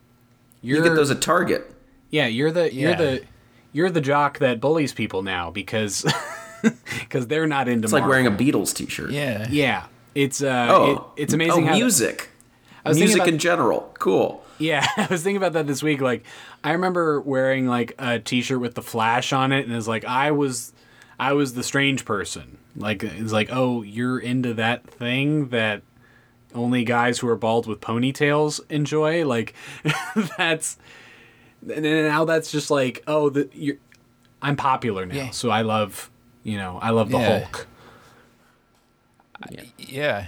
[0.62, 1.70] You're You get those at Target.
[2.12, 2.28] yeah.
[2.28, 2.96] You're the you're Yeah.
[2.98, 3.24] the
[3.74, 6.06] you're the jock that bullies people now because
[7.00, 7.86] because they're not into.
[7.86, 9.12] It's like wearing a Beatles t-shirt.
[9.12, 9.48] yeah.
[9.50, 9.86] Yeah,
[10.16, 12.30] it's uh, Oh, it, it's amazing Oh, how music.
[12.86, 13.94] I was Music about- in general.
[14.00, 14.44] Cool.
[14.60, 16.02] Yeah, I was thinking about that this week.
[16.02, 16.24] Like,
[16.64, 20.32] I remember wearing like a T-shirt with the Flash on it, and it's like I
[20.32, 20.72] was,
[21.20, 22.58] I was the strange person.
[22.76, 25.82] Like, it's like, oh, you're into that thing that
[26.54, 29.26] only guys who are bald with ponytails enjoy.
[29.26, 29.54] Like,
[30.38, 30.78] that's,
[31.62, 33.78] and then now that's just like, oh, the you're,
[34.42, 35.30] I'm popular now, Yeah.
[35.32, 36.12] so I love,
[36.44, 37.40] you know, I love the Yeah.
[37.40, 37.68] Hulk.
[39.78, 40.28] Yeah.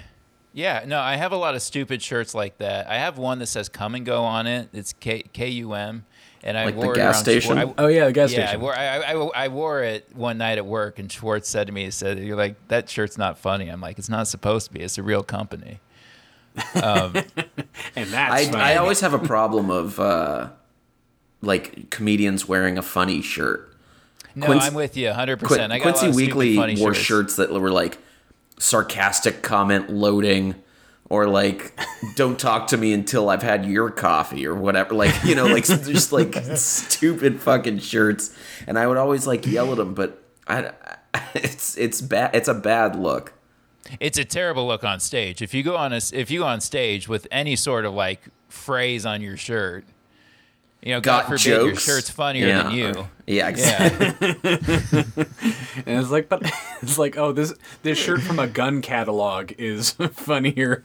[0.52, 2.88] Yeah, no, I have a lot of stupid shirts like that.
[2.90, 4.70] I have one that says "Come and Go" on it.
[4.74, 6.06] It's K K U M,
[6.44, 7.58] and I Like the wore gas it around station?
[7.58, 8.62] Schwar- I- Oh yeah, the gas yeah, I station.
[8.62, 9.12] wore I, I,
[9.46, 12.38] I wore it one night at work, and Schwartz said to me, "He said you're
[12.38, 14.80] like that shirt's not funny." I'm like, "It's not supposed to be.
[14.82, 15.80] It's a real company."
[16.76, 17.14] and
[17.96, 18.74] that's I.
[18.74, 20.50] I always have a problem of uh,
[21.42, 23.76] like comedians wearing a funny shirt.
[24.36, 25.40] No, Quincy- I'm with you 100.
[25.40, 27.06] Quin- percent I got Quincy a lot of stupid, Weekly funny wore shirts.
[27.06, 27.98] shirts that were like
[28.58, 30.56] sarcastic comment loading
[31.10, 31.78] or like
[32.16, 35.66] don't talk to me until I've had your coffee or whatever like you know like
[35.66, 38.36] just like stupid fucking shirts
[38.68, 40.72] and I would always like yell at them but I
[41.36, 43.34] it's it's bad it's a bad look
[43.99, 45.41] It's a terrible look on stage.
[45.41, 48.22] If you go on a if you go on stage with any sort of like
[48.47, 49.84] phrase on your shirt,
[50.82, 53.07] you know, God got forbid jokes your shirt's funnier yeah, than you.
[53.27, 55.03] yeah exactly Yeah.
[55.86, 56.41] And it's like, but
[56.82, 57.53] it's like, oh, this
[57.84, 60.84] this shirt from a gun catalog is funnier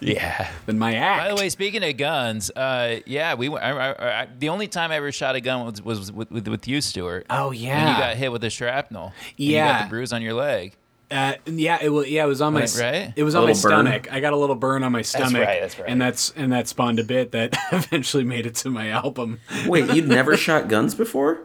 [0.00, 0.50] yeah.
[0.66, 1.22] than my act.
[1.24, 4.66] By the way, speaking of guns, uh, yeah, we went- I, I, I, the only
[4.66, 7.26] time I ever shot a gun was, was with, with, with you, Stuart.
[7.30, 9.06] oh When you got hit with a shrapnel.
[9.06, 9.72] and you Yeah.
[9.80, 10.74] got the bruise on your leg.
[11.10, 13.12] Uh, yeah, it was yeah, it was on my Right, right?
[13.16, 13.86] it was A on my little burn?
[13.86, 14.12] stomach.
[14.12, 15.88] I got a little burn on my stomach, right, that's right.
[15.88, 19.40] and that's and that spawned a bit that eventually made it to my album.
[19.66, 21.40] wait you'd never shot guns before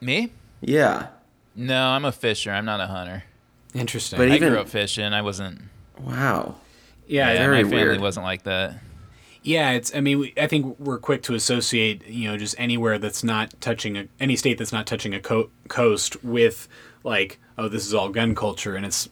[0.00, 0.32] Me?
[0.60, 1.08] yeah
[1.54, 2.50] No, I'm a fisher.
[2.50, 3.24] I'm not a hunter.
[3.74, 4.18] Interesting.
[4.18, 5.12] But I Even- grew up fishing.
[5.12, 5.60] I wasn't.
[6.00, 6.56] wow
[7.06, 8.00] yeah, Yeah, yeah, very my family weird.
[8.00, 8.74] wasn't like that.
[9.42, 9.70] yeah.
[9.72, 13.22] It's I mean, we, I think we're quick to associate you know just anywhere that's
[13.22, 16.68] not touching a, any state that's not touching a co- coast with
[17.06, 19.08] like oh this is all gun culture and it's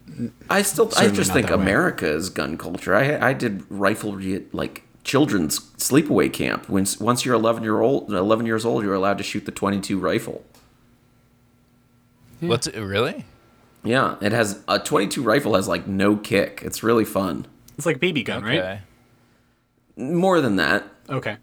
[0.51, 1.63] I still, I just think that way.
[1.63, 2.95] America is gun culture.
[2.95, 6.69] I, I did riflery at like children's sleepaway camp.
[6.69, 9.99] When once you're 11 year old, 11 years old, you're allowed to shoot the 22
[9.99, 10.45] rifle.
[12.41, 13.25] What's it, really?
[13.85, 16.61] Yeah, it has a 22 rifle has like no kick.
[16.65, 17.47] It's really fun.
[17.77, 18.59] it's like BB gun, right?
[18.59, 18.81] Okay.
[19.97, 21.37] More than that, Okay.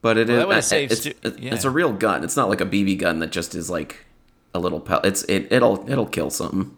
[0.00, 0.38] but it is.
[0.38, 1.54] that would've uh, it's, stu- it's, yeah.
[1.54, 2.24] it's a real gun.
[2.24, 4.06] It's not like a BB gun that just is like
[4.54, 5.00] a little pel.
[5.04, 6.76] It's it it'll it'll kill something.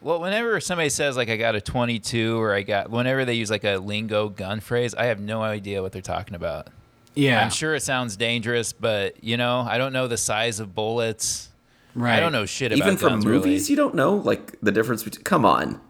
[0.00, 3.50] Well, whenever somebody says like I got a 22 or I got whenever they use
[3.50, 6.68] like a lingo gun phrase, I have no idea what they're talking about.
[7.14, 7.42] Yeah.
[7.42, 11.48] I'm sure it sounds dangerous, but you know, I don't know the size of bullets.
[11.94, 12.16] Right.
[12.16, 13.70] I don't know shit about Even from guns movies, really.
[13.70, 15.22] you don't know like the difference between.
[15.24, 15.80] Come on,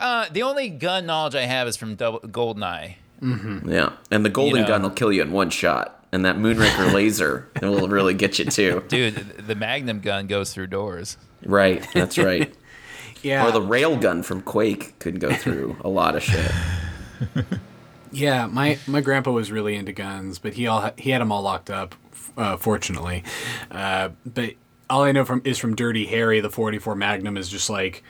[0.00, 2.96] Uh, the only gun knowledge I have is from Double, Goldeneye.
[3.22, 4.68] yeah, and the golden You know.
[4.68, 8.46] gun will kill you in one shot, and that Moonraker laser will really get you
[8.46, 8.84] too.
[8.88, 9.14] Dude,
[9.46, 11.16] the Magnum gun goes through doors.
[11.44, 12.54] Right, that's right.
[13.22, 13.46] Yeah.
[13.46, 16.52] Or the rail gun from Quake could go through a lot of shit.
[18.10, 21.42] Yeah, my my grandpa was really into guns, but he all he had them all
[21.42, 21.94] locked up,
[22.36, 23.22] uh, fortunately.
[23.70, 24.54] Uh, but
[24.88, 28.02] all I know from is from Dirty Harry, the 44 Magnum is just like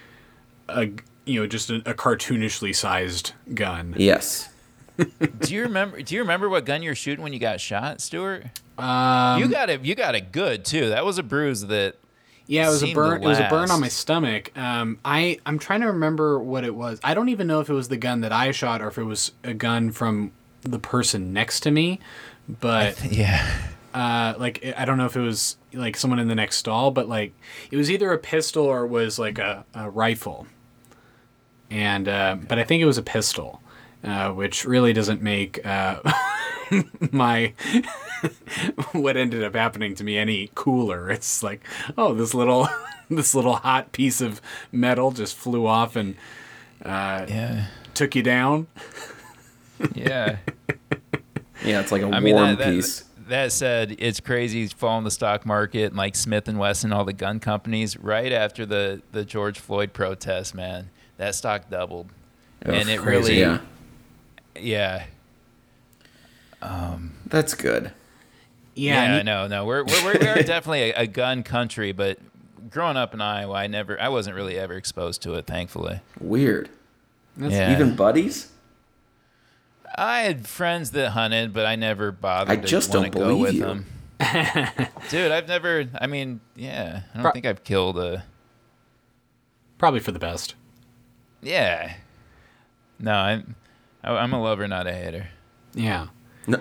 [0.69, 0.91] a
[1.25, 3.95] you know just a, a cartoonishly sized gun.
[3.99, 4.49] Yes.
[5.41, 6.03] Do you remember?
[6.03, 8.45] Do you remember what gun you were shooting when you got shot, Stuart?
[8.79, 9.85] Um, you got it.
[9.85, 10.89] You got it good too.
[10.91, 11.97] That was a bruise that.
[12.47, 13.23] Yeah, it was a burn.
[13.23, 14.57] It was a burn on my stomach.
[14.57, 16.99] Um, I I'm trying to remember what it was.
[17.05, 19.05] I don't even know if it was the gun that I shot or if it
[19.05, 20.33] was a gun from
[20.63, 22.01] the person next to me.
[22.49, 23.47] But Yeah.
[23.93, 27.07] uh, like I don't know if it was like someone in the next stall, but
[27.07, 27.35] like
[27.71, 30.47] it was either a pistol or it was like a, a rifle.
[31.71, 33.61] And uh, but I think it was a pistol,
[34.05, 36.01] uh, which really doesn't make uh,
[37.13, 37.53] my
[38.93, 41.11] what ended up happening to me any cooler.
[41.11, 41.63] It's like
[41.97, 42.69] oh this little
[43.11, 44.41] this little hot piece of
[44.73, 46.15] metal just flew off and
[46.85, 47.67] Yeah.
[47.95, 48.67] took you down.
[49.95, 50.39] Yeah.
[51.65, 53.05] Yeah, it's like a I mean, warm that, that, piece.
[53.29, 57.13] that said, it's crazy following the stock market and like Smith and Wesson, all the
[57.13, 57.97] gun companies.
[57.97, 62.11] Right after the the George Floyd protest, man, that stock doubled,
[62.63, 63.01] and it crazy.
[63.33, 63.59] really, yeah,
[64.57, 65.07] yeah,
[66.63, 67.93] um, that's good.
[68.75, 69.17] Yeah, yeah.
[69.17, 72.19] and no, no, we're we're, we're, we're definitely a, a gun country, but
[72.71, 76.01] growing up in Iowa, I never, I wasn't really ever exposed to it, thankfully.
[76.21, 76.69] Weird.
[77.37, 77.73] yeah.
[77.73, 78.53] Even buddies?
[79.97, 83.29] I had friends that hunted, but I never bothered I to just wanna don't go
[83.29, 83.61] believe with you.
[83.63, 83.87] them.
[85.11, 85.87] Dude, I've never.
[86.01, 88.25] I mean, yeah, I don't Pro- think I've killed a.
[89.79, 90.55] probably for the best.
[91.43, 91.95] Yeah.
[93.01, 93.55] No, I'm.
[94.09, 95.29] I- I'm a lover, not a hater.
[95.75, 96.07] Yeah.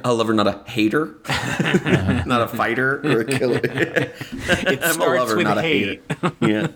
[0.04, 1.16] a lover, not a hater,
[2.26, 3.62] not a fighter or a killer.
[4.50, 6.02] It I'm a lover, with not a hater.
[6.42, 6.68] Yeah,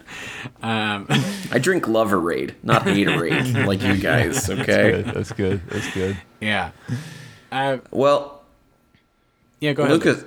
[0.61, 1.07] Um,
[1.51, 4.49] I drink Loverade, not Haterade, like you guys.
[4.49, 5.01] Okay.
[5.01, 5.61] That's good.
[5.69, 6.17] That's good.
[6.39, 6.71] yeah.
[7.51, 8.43] Uh, Well,
[9.59, 9.93] yeah, go ahead.
[9.93, 10.23] Lucas,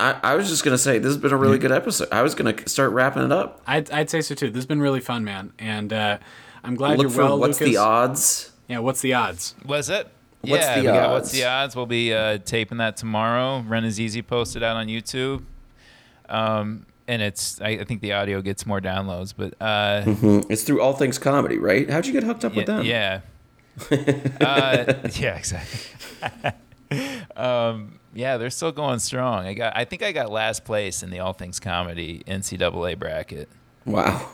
[0.00, 2.08] I, I was just gonna say this has been a really good episode.
[2.12, 3.62] I was gonna start wrapping it up.
[3.66, 4.48] I'd, I'd say so too.
[4.48, 5.52] This has been really fun, man.
[5.58, 6.18] And uh,
[6.64, 7.74] I'm glad Look you're for well, what's Lucas.
[7.74, 8.50] the odds.
[8.68, 9.54] Yeah, what's the odds?
[9.64, 10.08] Was it?
[10.40, 11.74] What's yeah, the we got what's the odds?
[11.76, 13.64] We'll be uh, taping that tomorrow.
[13.66, 15.44] Rannazzisi posted out on YouTube.
[16.28, 20.62] Um, and it's I, I think the audio gets more downloads, but uh, Mm, It's
[20.62, 21.88] through All Things Comedy, right?
[21.88, 22.84] How'd you get hooked up with them?
[22.84, 23.20] yeah,
[23.90, 23.96] yeah,
[24.40, 25.80] uh, yeah, exactly.
[27.36, 29.46] um, yeah, they're still going strong.
[29.46, 33.48] I got I think I got last place in the All Things Comedy NCAA bracket.
[33.84, 34.28] Wow.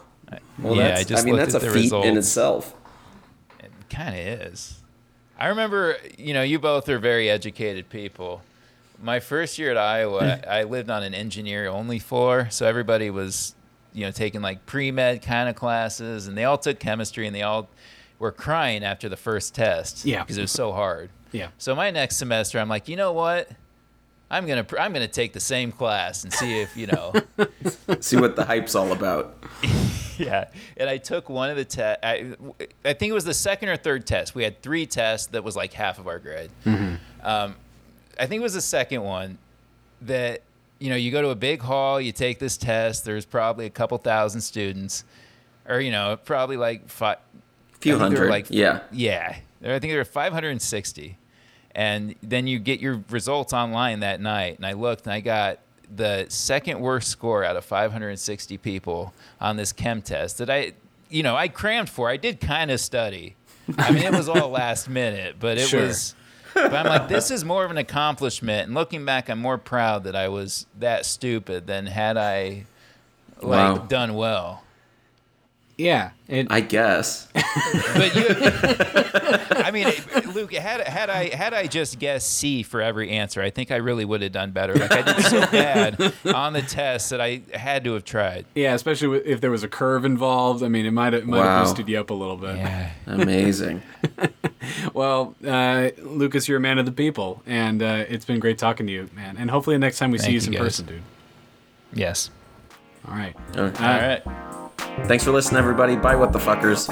[0.59, 2.75] Well, Yeah, that's, I just I mean, that's a at the feat in itself.
[3.91, 4.21] Kind of
[4.53, 4.79] is.
[5.39, 8.43] I remember, you know, you both are very educated people.
[9.03, 13.55] My first year at Iowa, I lived on an engineer only floor, so everybody was,
[13.95, 17.35] you know, taking like pre med kind of classes, and they all took chemistry, and
[17.35, 17.69] they all
[18.19, 20.21] were crying after the first test, Yeah.
[20.23, 21.09] because it was so hard.
[21.33, 21.49] Yeah.
[21.57, 23.49] So my next semester, I'm like, you know what?
[24.31, 27.13] I'm gonna pr- I'm gonna take the same class and see if you know.
[28.01, 29.37] See what the hype's all about.
[30.27, 32.01] Yeah, and I took one of the tests.
[32.03, 32.33] I,
[32.85, 34.35] I think it was the second or third test.
[34.35, 36.51] We had three tests that was like half of our grade.
[37.23, 37.57] Um,
[38.19, 39.39] I think it was the second one
[40.03, 40.43] that
[40.79, 43.05] you know you go to a big hall, you take this test.
[43.05, 45.05] There's probably a couple thousand students,
[45.69, 47.19] or you know probably like five.
[47.81, 48.09] Few hundred.
[48.09, 48.31] think there were hundred.
[48.91, 49.37] yeah.
[49.63, 51.19] Yeah, I think there were 560,
[51.75, 54.57] and then you get your results online that night.
[54.57, 55.61] And I looked, and I got
[55.95, 60.73] the second worst score out of 560 people on this chem test that I,
[61.09, 62.09] you know, I crammed for.
[62.09, 63.35] I did kind of study.
[63.79, 65.87] I mean, it was all last minute, but it Sure.
[65.87, 66.15] was.
[66.55, 68.67] But I'm like, this is more of an accomplishment.
[68.67, 72.65] And looking back, I'm more proud that I was that stupid than had I
[73.41, 73.87] like Wow.
[73.87, 74.65] done well.
[75.81, 76.11] Yeah.
[76.29, 77.27] It, I guess.
[77.35, 78.27] But you,
[79.65, 79.89] I mean,
[80.35, 83.77] Luke, had had I had I just guessed C for every answer, I think I
[83.77, 84.75] really would have done better.
[84.75, 88.45] Like I did so bad on the test that I had to have tried.
[88.55, 90.63] yeah, especially if there was a curve involved.
[90.63, 91.59] I mean, it might have might Wow.
[91.59, 92.57] have boosted you up a little bit.
[92.57, 92.91] Yeah.
[93.07, 93.83] Amazing.
[94.95, 98.87] Well, uh, Lucas, you're a man of the people, and uh, it's been great talking
[98.87, 99.37] to you, man.
[99.39, 100.61] And hopefully, the next time we see you you, in guys.
[100.63, 101.03] person, dude.
[101.95, 102.31] Yes.
[103.09, 103.35] All right.
[103.57, 103.85] Okay.
[103.85, 104.23] All right.
[105.07, 105.97] Thanks for listening, everybody.
[105.97, 106.89] Bye, what the fuckers.